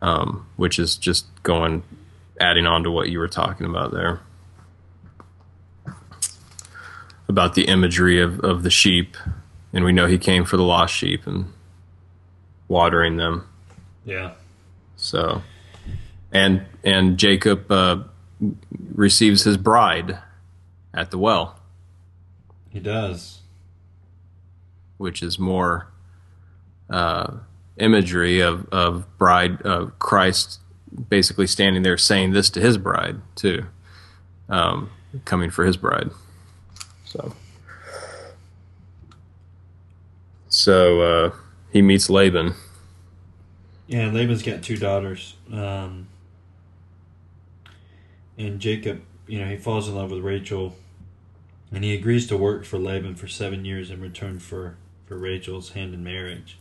[0.00, 1.82] um, which is just going,
[2.40, 4.20] adding on to what you were talking about there.
[7.28, 9.16] About the imagery of, of the sheep.
[9.72, 11.26] And we know he came for the lost sheep.
[11.26, 11.52] And
[12.68, 13.48] watering them.
[14.04, 14.32] Yeah.
[14.96, 15.42] So,
[16.32, 18.04] and and Jacob uh,
[18.94, 20.18] receives his bride
[20.94, 21.58] at the well.
[22.70, 23.40] He does.
[24.96, 25.88] Which is more
[26.88, 27.34] uh,
[27.76, 30.60] imagery of of bride of Christ
[31.08, 33.66] basically standing there saying this to his bride too,
[34.48, 34.90] um,
[35.24, 36.10] coming for his bride.
[37.16, 37.32] So.
[40.48, 41.30] So uh,
[41.72, 42.54] he meets Laban.
[43.86, 45.34] Yeah, Laban's got two daughters.
[45.52, 46.08] Um,
[48.36, 50.76] and Jacob, you know, he falls in love with Rachel,
[51.72, 55.70] and he agrees to work for Laban for seven years in return for, for Rachel's
[55.70, 56.58] hand in marriage.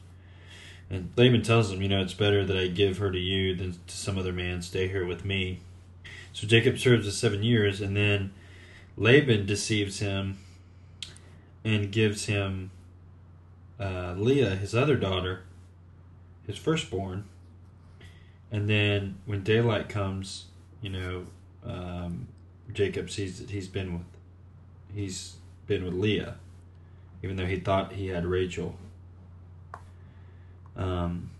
[0.89, 3.73] And Laban tells him, you know, it's better that I give her to you than
[3.87, 4.61] to some other man.
[4.61, 5.59] Stay here with me.
[6.31, 8.33] So Jacob serves the seven years, and then
[8.97, 10.37] Laban deceives him
[11.65, 12.69] and gives him
[13.79, 15.41] uh, Leah, his other daughter,
[16.45, 17.25] his firstborn.
[18.51, 20.45] And then when daylight comes,
[20.79, 21.25] you know,
[21.65, 22.27] um,
[22.71, 24.05] Jacob sees that he's been with
[24.93, 25.35] he's
[25.67, 26.35] been with Leah,
[27.23, 28.75] even though he thought he had Rachel.
[30.77, 31.31] Um,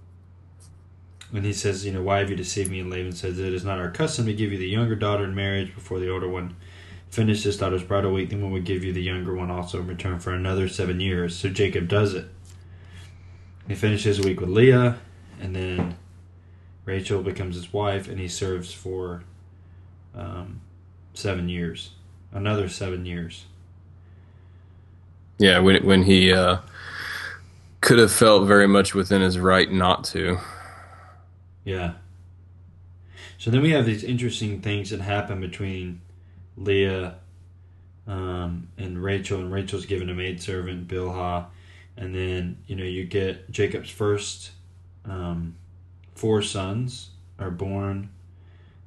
[1.32, 2.80] when he says, you know, why have you deceived me?
[2.80, 5.36] And Laban says, it is not our custom to give you the younger daughter in
[5.36, 6.56] marriage before the older one
[7.10, 8.30] finishes daughter's bridal week.
[8.30, 11.36] Then we would give you the younger one also in return for another seven years.
[11.36, 12.28] So Jacob does it.
[13.68, 15.00] He finishes a week with Leah,
[15.42, 15.98] and then
[16.86, 19.24] Rachel becomes his wife, and he serves for
[20.14, 20.62] um,
[21.14, 21.92] seven years,
[22.32, 23.46] another seven years.
[25.38, 26.60] Yeah, when when he uh,
[27.82, 30.38] could have felt very much within his right not to.
[31.64, 31.94] Yeah.
[33.38, 36.02] So then we have these interesting things that happen between
[36.58, 37.16] Leah
[38.08, 41.46] um, and Rachel, and Rachel's given a maidservant, Bilhah,
[41.98, 44.52] and then you know you get Jacob's first
[45.06, 45.56] um,
[46.14, 48.10] four sons are born: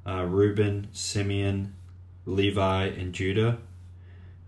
[0.05, 1.75] uh, Reuben, Simeon,
[2.25, 3.57] Levi, and Judah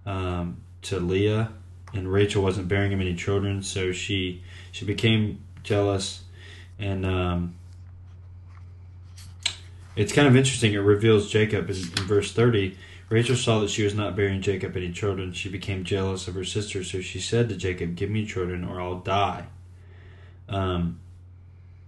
[0.05, 1.51] um, to Leah,
[1.93, 6.21] and Rachel wasn't bearing him any children, so she she became jealous,
[6.79, 7.55] and um,
[9.95, 10.73] it's kind of interesting.
[10.73, 12.77] It reveals Jacob in, in verse thirty.
[13.11, 15.33] Rachel saw that she was not bearing Jacob any children.
[15.33, 18.81] She became jealous of her sister, so she said to Jacob, "Give me children, or
[18.81, 19.47] I'll die."
[20.47, 20.99] Um,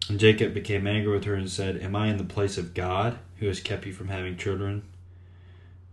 [0.09, 3.19] and Jacob became angry with her and said, Am I in the place of God
[3.37, 4.83] who has kept you from having children?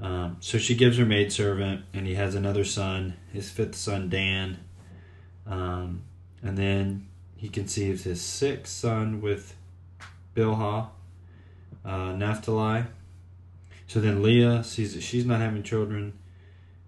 [0.00, 4.58] Um, so she gives her maidservant, and he has another son, his fifth son, Dan.
[5.46, 6.02] Um,
[6.42, 7.06] and then
[7.36, 9.54] he conceives his sixth son with
[10.34, 10.88] Bilhah,
[11.84, 12.84] uh, Naphtali.
[13.90, 16.16] So then Leah sees that she's not having children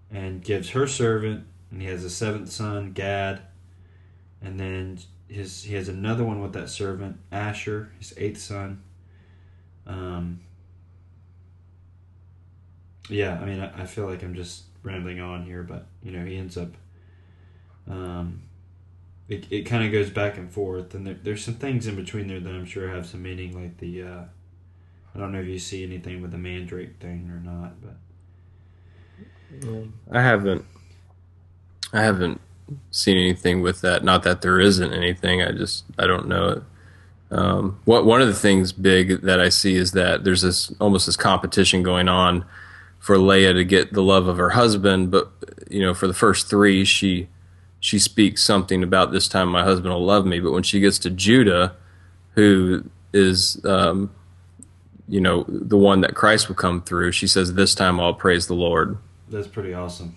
[0.09, 3.41] and gives her servant, and he has a seventh son, Gad.
[4.41, 8.83] And then his he has another one with that servant Asher, his eighth son.
[9.85, 10.39] Um,
[13.09, 16.23] yeah, I mean, I, I feel like I'm just rambling on here, but you know,
[16.23, 16.69] he ends up.
[17.85, 18.43] Um,
[19.27, 22.29] it it kind of goes back and forth, and there, there's some things in between
[22.29, 24.03] there that I'm sure have some meaning, like the.
[24.03, 24.23] Uh,
[25.15, 27.95] I don't know if you see anything with the mandrake thing or not, but.
[30.11, 30.65] I haven't.
[31.91, 32.41] I haven't
[32.91, 34.03] seen anything with that.
[34.03, 35.41] Not that there isn't anything.
[35.41, 36.63] I just I don't know it.
[37.31, 41.05] Um, what one of the things big that I see is that there's this almost
[41.05, 42.45] this competition going on
[42.99, 45.31] for Leah to get the love of her husband, but
[45.69, 47.27] you know for the first three she
[47.79, 50.99] she speaks something about this time my husband will love me, but when she gets
[50.99, 51.75] to Judah,
[52.35, 54.11] who is um,
[55.07, 58.47] you know the one that Christ will come through, she says this time I'll praise
[58.47, 58.97] the Lord.
[59.29, 60.15] That's pretty awesome.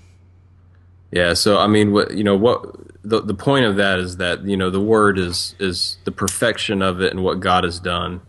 [1.10, 2.64] Yeah, so I mean, what you know, what
[3.02, 6.82] the the point of that is that you know the word is is the perfection
[6.82, 8.20] of it and what God has done.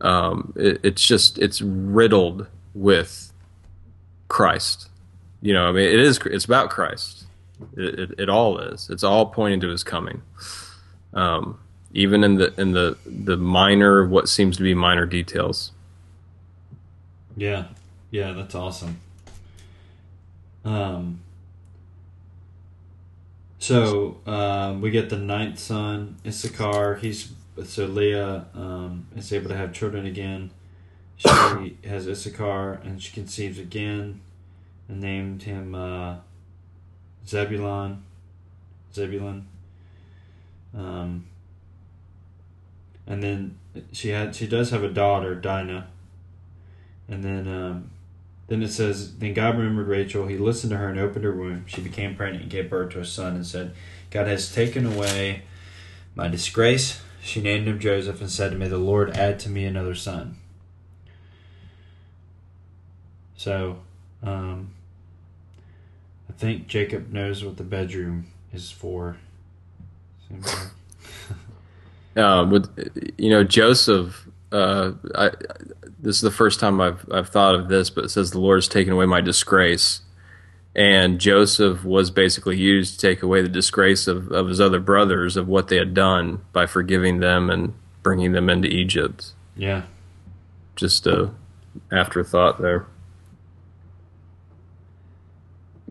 [0.00, 3.32] Um, it, it's just it's riddled with
[4.28, 4.88] Christ.
[5.40, 7.24] You know, I mean, it is it's about Christ.
[7.76, 8.90] It, it, it all is.
[8.90, 10.22] It's all pointing to His coming.
[11.14, 11.58] Um,
[11.92, 15.72] even in the in the the minor, what seems to be minor details.
[17.36, 17.66] Yeah,
[18.10, 19.00] yeah, that's awesome.
[20.64, 21.20] Um,
[23.58, 26.96] so um, we get the ninth son, Issachar.
[26.96, 27.32] He's
[27.64, 30.50] so Leah um, is able to have children again.
[31.16, 31.28] She
[31.84, 34.20] has Issachar, and she conceives again,
[34.88, 36.16] and named him uh,
[37.26, 38.02] Zebulon.
[38.94, 39.46] Zebulon.
[40.76, 41.26] Um,
[43.06, 43.58] and then
[43.92, 45.88] she had she does have a daughter, Dinah.
[47.12, 47.90] And then um,
[48.48, 50.26] then it says, Then God remembered Rachel.
[50.26, 51.66] He listened to her and opened her womb.
[51.66, 53.74] She became pregnant and gave birth to a son and said,
[54.10, 55.42] God has taken away
[56.14, 57.02] my disgrace.
[57.22, 60.36] She named him Joseph and said, May the Lord add to me another son.
[63.36, 63.80] So,
[64.22, 64.70] um,
[66.28, 69.18] I think Jacob knows what the bedroom is for.
[72.16, 75.30] uh, with you know Joseph, uh, I
[75.98, 78.58] this is the first time I've I've thought of this, but it says the Lord
[78.58, 80.02] has taken away my disgrace.
[80.74, 85.36] And Joseph was basically used to take away the disgrace of, of his other brothers
[85.36, 89.32] of what they had done by forgiving them and bringing them into Egypt.
[89.54, 89.82] Yeah.
[90.74, 91.30] Just a
[91.90, 92.86] afterthought there.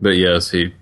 [0.00, 0.74] But yes, he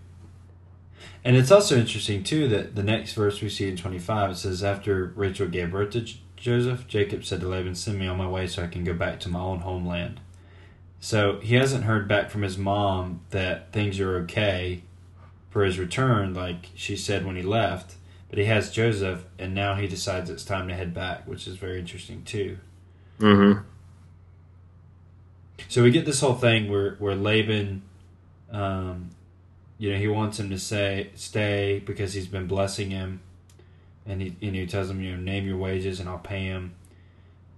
[1.23, 4.65] and it's also interesting too that the next verse we see in 25 it says
[4.65, 6.07] after Rachel gave birth to
[6.41, 9.21] Joseph, Jacob said to Laban, Send me on my way so I can go back
[9.21, 10.21] to my own homeland.
[10.99, 14.83] So he hasn't heard back from his mom that things are okay
[15.51, 17.97] for his return, like she said when he left.
[18.31, 21.57] But he has Joseph, and now he decides it's time to head back, which is
[21.57, 22.57] very interesting too.
[23.19, 23.61] Mm-hmm.
[25.69, 27.83] So we get this whole thing where where Laban,
[28.51, 29.11] um,
[29.79, 33.21] you know, he wants him to say stay because he's been blessing him
[34.11, 36.75] and he, and he tells him, you know, name your wages and I'll pay him.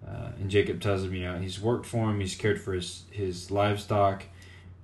[0.07, 3.05] Uh, and Jacob tells him, you know, he's worked for him, he's cared for his,
[3.11, 4.25] his livestock.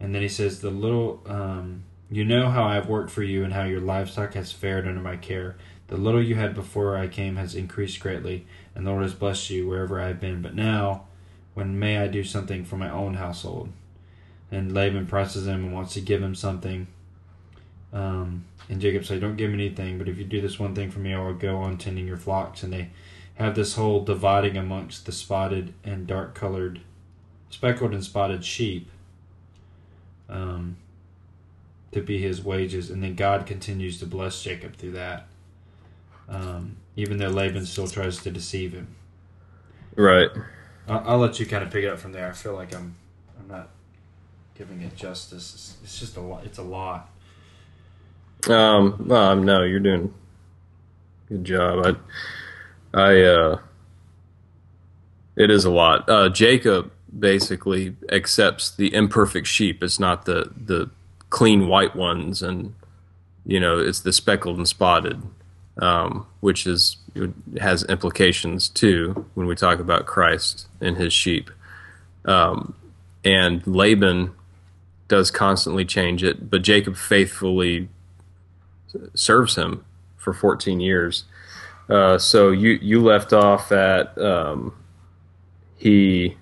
[0.01, 3.53] And then he says, the little, um, you know how I've worked for you and
[3.53, 5.57] how your livestock has fared under my care.
[5.89, 9.51] The little you had before I came has increased greatly, and the Lord has blessed
[9.51, 10.41] you wherever I have been.
[10.41, 11.05] But now,
[11.55, 13.71] when may I do something for my own household?
[14.51, 16.87] And Laban presses him and wants to give him something.
[17.93, 20.91] Um, and Jacob said, Don't give me anything, but if you do this one thing
[20.91, 22.63] for me, I will go on tending your flocks.
[22.63, 22.91] And they
[23.35, 26.81] have this whole dividing amongst the spotted and dark colored,
[27.51, 28.91] speckled and spotted sheep
[30.29, 30.77] um,
[31.93, 32.91] to be his wages.
[32.91, 35.27] And then God continues to bless Jacob through that,
[36.29, 38.95] um, even though Laban still tries to deceive him.
[39.97, 40.29] Right.
[40.87, 42.29] I'll, I'll, let you kind of pick it up from there.
[42.29, 42.97] I feel like I'm,
[43.41, 43.71] I'm not
[44.57, 45.55] giving it justice.
[45.55, 46.45] It's, it's just a lot.
[46.45, 47.11] It's a lot.
[48.47, 50.15] Um, well, no, you're doing
[51.29, 51.99] good job.
[52.95, 53.59] I, I, uh,
[55.37, 56.09] it is a lot.
[56.09, 59.83] Uh, Jacob basically accepts the imperfect sheep.
[59.83, 60.91] It's not the the
[61.31, 62.75] clean white ones, and
[63.47, 65.23] you know, it's the speckled and spotted,
[65.79, 66.97] um, which is
[67.61, 71.51] has implications too when we talk about Christ and his sheep.
[72.25, 72.75] Um,
[73.25, 74.33] and Laban
[75.09, 77.89] does constantly change it, but Jacob faithfully
[79.15, 79.85] serves him
[80.17, 81.25] for 14 years.
[81.89, 84.75] Uh, so you you left off at um,
[85.77, 86.37] he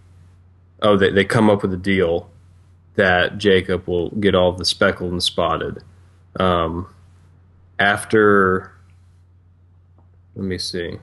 [0.82, 2.28] oh they, they come up with a deal
[2.96, 5.84] that Jacob will get all the speckled and spotted.
[6.40, 6.88] Um,
[7.78, 8.72] after
[10.34, 10.98] let me see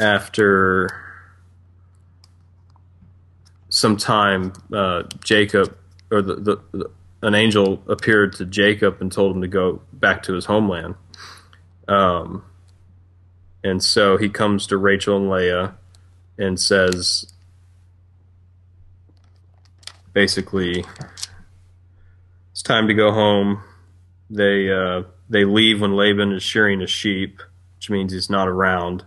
[0.00, 0.88] after
[3.68, 5.76] some time uh, Jacob
[6.10, 6.90] or the, the, the
[7.22, 10.96] an angel appeared to Jacob and told him to go back to his homeland.
[11.86, 12.44] Um,
[13.62, 15.76] and so he comes to Rachel and Leah
[16.36, 17.32] and says,
[20.12, 20.84] basically,
[22.50, 23.62] it's time to go home.
[24.28, 27.40] They uh, they leave when Laban is shearing his sheep,
[27.76, 29.04] which means he's not around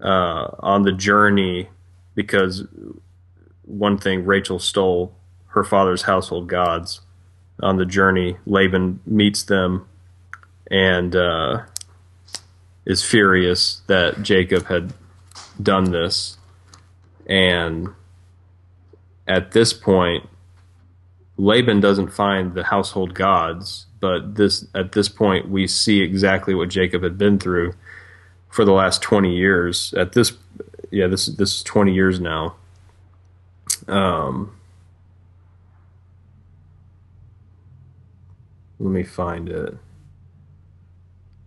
[0.00, 1.68] uh, on the journey
[2.14, 2.64] because
[3.62, 5.14] one thing Rachel stole
[5.48, 7.00] her father's household gods
[7.60, 9.88] on the journey, Laban meets them
[10.70, 11.62] and uh,
[12.86, 14.92] is furious that Jacob had
[15.62, 16.36] done this.
[17.26, 17.88] And
[19.26, 20.28] at this point,
[21.36, 26.68] Laban doesn't find the household gods, but this at this point we see exactly what
[26.68, 27.74] Jacob had been through
[28.48, 29.94] for the last 20 years.
[29.96, 30.32] At this
[30.90, 32.56] yeah, this this is 20 years now.
[33.86, 34.57] Um
[38.78, 39.76] Let me find it.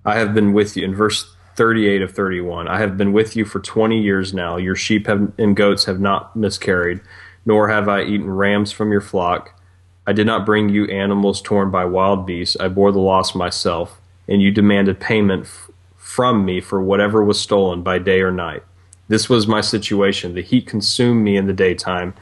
[0.03, 2.67] I have been with you in verse 38 of 31.
[2.67, 4.57] I have been with you for 20 years now.
[4.57, 7.01] Your sheep have, and goats have not miscarried,
[7.45, 9.59] nor have I eaten rams from your flock.
[10.07, 12.57] I did not bring you animals torn by wild beasts.
[12.59, 17.39] I bore the loss myself, and you demanded payment f- from me for whatever was
[17.39, 18.63] stolen by day or night.
[19.07, 20.33] This was my situation.
[20.33, 22.13] The heat consumed me in the daytime,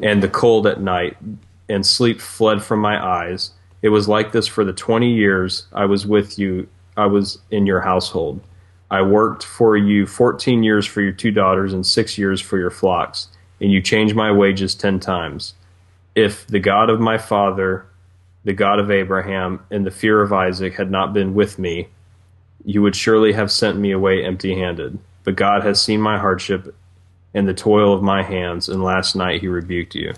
[0.00, 1.16] and the cold at night,
[1.68, 3.52] and sleep fled from my eyes.
[3.82, 7.66] It was like this for the 20 years I was with you, I was in
[7.66, 8.40] your household.
[8.90, 12.70] I worked for you 14 years for your two daughters and six years for your
[12.70, 13.28] flocks,
[13.60, 15.54] and you changed my wages 10 times.
[16.14, 17.86] If the God of my father,
[18.44, 21.88] the God of Abraham, and the fear of Isaac had not been with me,
[22.64, 24.98] you would surely have sent me away empty handed.
[25.24, 26.74] But God has seen my hardship
[27.34, 30.12] and the toil of my hands, and last night he rebuked you.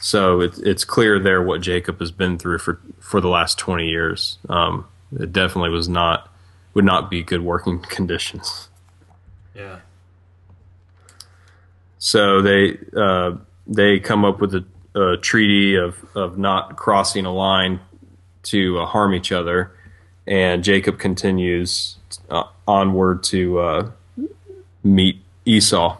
[0.00, 3.88] So it, it's clear there what Jacob has been through for, for the last 20
[3.88, 4.38] years.
[4.48, 4.86] Um,
[5.18, 6.32] it definitely was not,
[6.74, 8.68] would not be good working conditions.
[9.54, 9.80] Yeah.
[11.98, 13.32] So they, uh,
[13.66, 17.80] they come up with a, a, treaty of, of not crossing a line
[18.44, 19.72] to uh, harm each other.
[20.26, 21.96] And Jacob continues
[22.30, 23.90] uh, onward to uh,
[24.84, 25.98] meet Esau.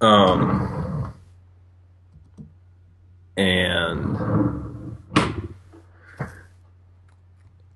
[0.00, 0.86] Um,
[3.36, 4.96] and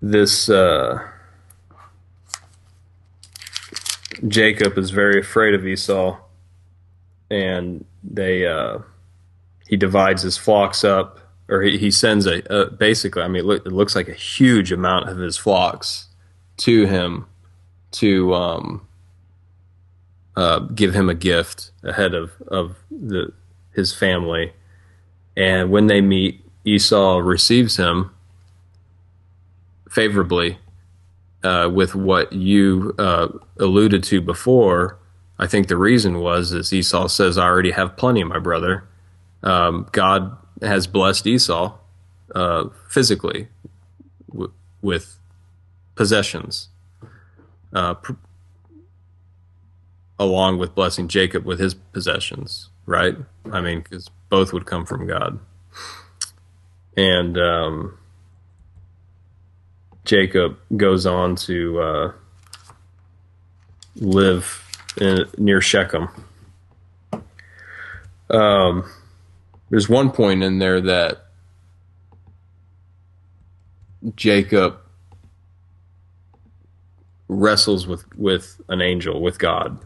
[0.00, 1.06] this uh,
[4.26, 6.18] Jacob is very afraid of Esau,
[7.30, 8.78] and they uh,
[9.68, 13.22] he divides his flocks up, or he, he sends a, a basically.
[13.22, 16.08] I mean, it, it, looks like a huge amount of his flocks
[16.58, 17.26] to him
[17.92, 18.88] to um,
[20.36, 23.32] uh, give him a gift ahead of of the
[23.72, 24.52] his family
[25.36, 28.10] and when they meet, Esau receives him
[29.88, 30.58] favorably
[31.42, 33.28] uh, with what you uh,
[33.58, 34.98] alluded to before.
[35.38, 38.84] I think the reason was is Esau says, "I already have plenty, my brother."
[39.42, 41.74] Um, God has blessed Esau
[42.34, 43.48] uh, physically
[44.30, 44.52] w-
[44.82, 45.18] with
[45.94, 46.68] possessions,
[47.72, 48.12] uh, pr-
[50.18, 52.68] along with blessing Jacob with his possessions.
[52.84, 53.16] Right?
[53.50, 55.38] I mean, because both would come from God.
[56.96, 57.98] And um,
[60.04, 62.12] Jacob goes on to uh,
[63.96, 64.66] live
[65.00, 66.08] in, near Shechem.
[68.30, 68.88] Um,
[69.68, 71.26] there's one point in there that
[74.16, 74.78] Jacob
[77.28, 79.78] wrestles with with an angel, with God.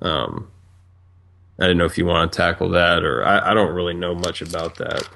[0.00, 0.48] Um,
[1.62, 4.16] I don't know if you want to tackle that, or I, I don't really know
[4.16, 5.08] much about that.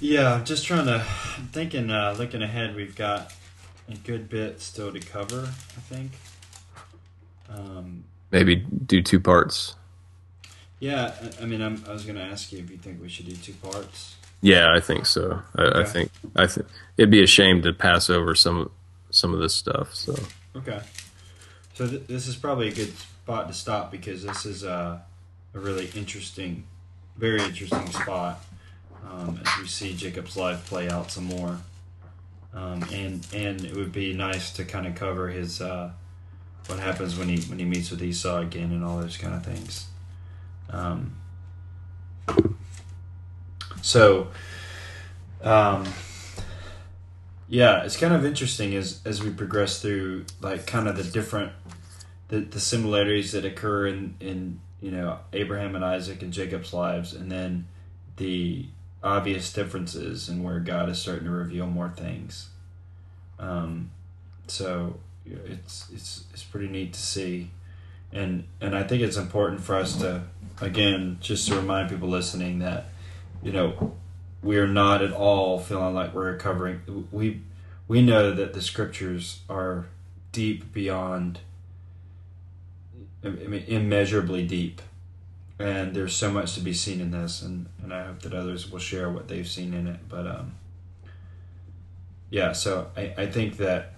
[0.00, 1.04] Yeah, just trying to.
[1.38, 3.32] I'm thinking, uh, looking ahead, we've got
[3.88, 5.42] a good bit still to cover.
[5.42, 6.12] I think.
[7.48, 9.76] Um, Maybe do two parts.
[10.80, 13.08] yeah, I, I mean, I'm, I was going to ask you if you think we
[13.08, 14.16] should do two parts.
[14.40, 15.42] Yeah, I think so.
[15.54, 18.70] I, I think I think it'd be a shame to pass over some
[19.10, 19.94] some of this stuff.
[19.94, 20.14] So
[20.56, 20.80] Okay.
[21.74, 22.92] So th- this is probably a good
[23.26, 25.00] spot to stop because this is uh,
[25.52, 26.62] a really interesting,
[27.16, 28.40] very interesting spot
[29.04, 31.58] um, as we see Jacob's life play out some more.
[32.54, 35.90] Um, and and it would be nice to kind of cover his uh,
[36.68, 39.44] what happens when he when he meets with Esau again and all those kind of
[39.44, 39.86] things.
[40.70, 41.16] Um,
[43.82, 44.28] so,
[45.42, 45.84] um,
[47.48, 51.50] yeah, it's kind of interesting as as we progress through like kind of the different
[52.28, 57.12] the, the similarities that occur in in you know Abraham and Isaac and Jacob's lives,
[57.12, 57.66] and then
[58.16, 58.66] the
[59.02, 62.48] obvious differences and where God is starting to reveal more things.
[63.38, 63.90] Um,
[64.46, 67.50] so it's it's it's pretty neat to see,
[68.12, 70.22] and and I think it's important for us to
[70.60, 72.86] again just to remind people listening that
[73.42, 73.94] you know
[74.42, 77.42] we are not at all feeling like we're covering we
[77.88, 79.86] we know that the scriptures are
[80.32, 81.40] deep beyond
[83.26, 84.82] I mean immeasurably deep.
[85.58, 88.70] And there's so much to be seen in this and, and I hope that others
[88.70, 90.54] will share what they've seen in it but um
[92.28, 93.94] yeah so I, I think that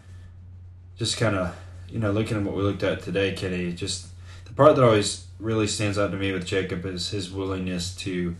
[0.96, 1.56] just kind of
[1.90, 4.06] you know looking at what we looked at today Kenny just
[4.44, 8.36] the part that always really stands out to me with Jacob is his willingness to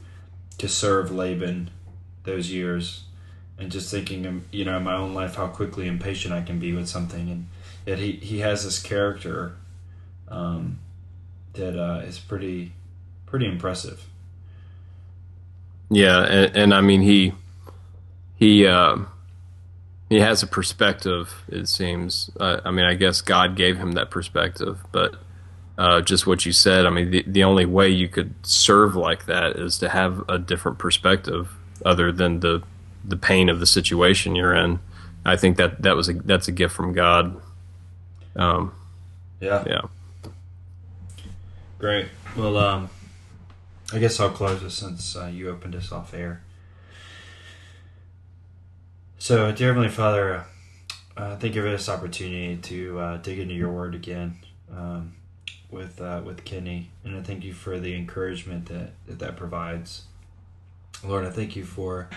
[0.59, 1.71] to serve Laban
[2.23, 3.03] those years
[3.59, 6.59] and just thinking um, you know in my own life how quickly impatient I can
[6.59, 7.29] be with something.
[7.31, 7.49] And
[7.87, 9.57] yet he, he has this character
[10.31, 10.79] um,
[11.55, 12.73] that uh, is pretty
[13.27, 14.07] pretty impressive
[15.91, 17.33] yeah, and, and I mean he
[18.37, 19.09] he um
[20.09, 21.45] he has a perspective.
[21.49, 22.31] It seems.
[22.39, 25.17] Uh, I mean, I guess God gave him that perspective, but
[25.77, 26.87] uh, just what you said.
[26.87, 30.39] I mean, the the only way you could serve like that is to have a
[30.39, 32.63] different perspective other than the
[33.05, 34.81] the pain of the situation you're in.
[35.25, 37.41] I think that that was a that's a gift from God.
[38.37, 38.73] Um,
[39.41, 39.83] yeah yeah.
[41.79, 42.91] Great well um,
[43.93, 46.43] I guess I'll close this since uh, you opened us off air
[49.19, 50.45] so dear Heavenly Father
[51.17, 54.39] uh, thank you for this opportunity to uh, dig into your word again
[54.75, 55.15] um,
[55.71, 60.05] with uh, with Kenny, and I thank you for the encouragement that, that that provides.
[61.05, 62.09] Lord, I thank you for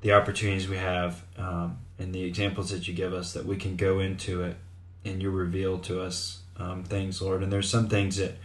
[0.00, 3.76] the opportunities we have um, and the examples that you give us that we can
[3.76, 4.56] go into it
[5.04, 7.42] and you reveal to us um, things, Lord.
[7.42, 8.36] And there's some things that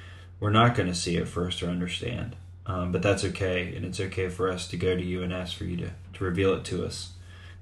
[0.41, 2.35] we're not going to see it first or understand,
[2.65, 5.55] um, but that's okay, and it's okay for us to go to you and ask
[5.55, 7.13] for you to, to reveal it to us.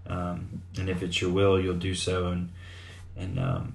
[0.07, 2.49] Um, and if it's your will, you'll do so, and
[3.15, 3.73] and um,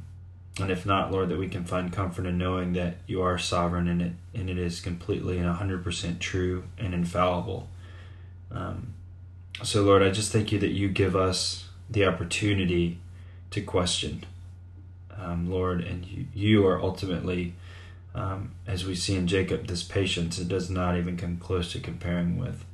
[0.60, 3.88] and if not, Lord, that we can find comfort in knowing that you are sovereign
[3.88, 7.68] and it and it is completely and hundred percent true and infallible.
[8.50, 8.94] Um,
[9.62, 12.98] so, Lord, I just thank you that you give us the opportunity
[13.50, 14.24] to question,
[15.16, 17.54] um, Lord, and you, you are ultimately,
[18.14, 20.38] um, as we see in Jacob, this patience.
[20.38, 22.64] It does not even come close to comparing with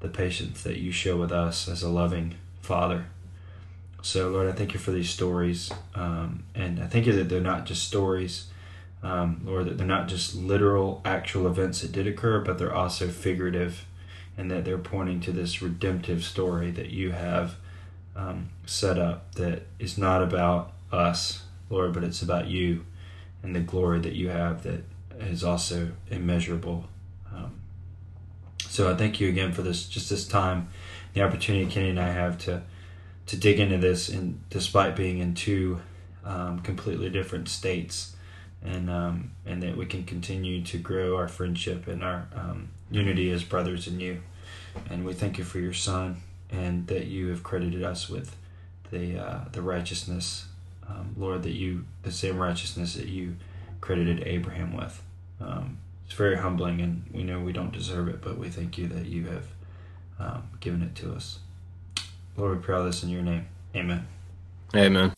[0.00, 3.06] the patience that you show with us as a loving Father.
[4.02, 5.72] So, Lord, I thank you for these stories.
[5.94, 8.48] Um, and I thank you that they're not just stories,
[9.02, 13.08] um, Lord, that they're not just literal, actual events that did occur, but they're also
[13.08, 13.86] figurative
[14.36, 17.54] and that they're pointing to this redemptive story that you have
[18.14, 22.84] um, set up that is not about us, Lord, but it's about you
[23.44, 24.82] and the glory that you have that
[25.20, 26.86] is also immeasurable.
[27.32, 27.60] Um,
[28.58, 30.68] so I thank you again for this, just this time,
[31.12, 32.62] the opportunity Kenny and I have to
[33.26, 35.80] to dig into this, and despite being in two
[36.24, 38.14] um, completely different states,
[38.62, 43.30] and um, and that we can continue to grow our friendship and our um, unity
[43.30, 44.20] as brothers in you.
[44.90, 48.36] And we thank you for your Son, and that you have credited us with
[48.90, 50.46] the uh, the righteousness,
[50.88, 53.36] um, Lord, that you the same righteousness that you
[53.80, 55.02] credited Abraham with.
[55.40, 58.86] Um, it's very humbling, and we know we don't deserve it, but we thank you
[58.88, 59.46] that you have
[60.18, 61.38] um, given it to us.
[62.36, 63.46] Lord, we pray all this in your name.
[63.74, 64.06] Amen.
[64.74, 65.12] Amen.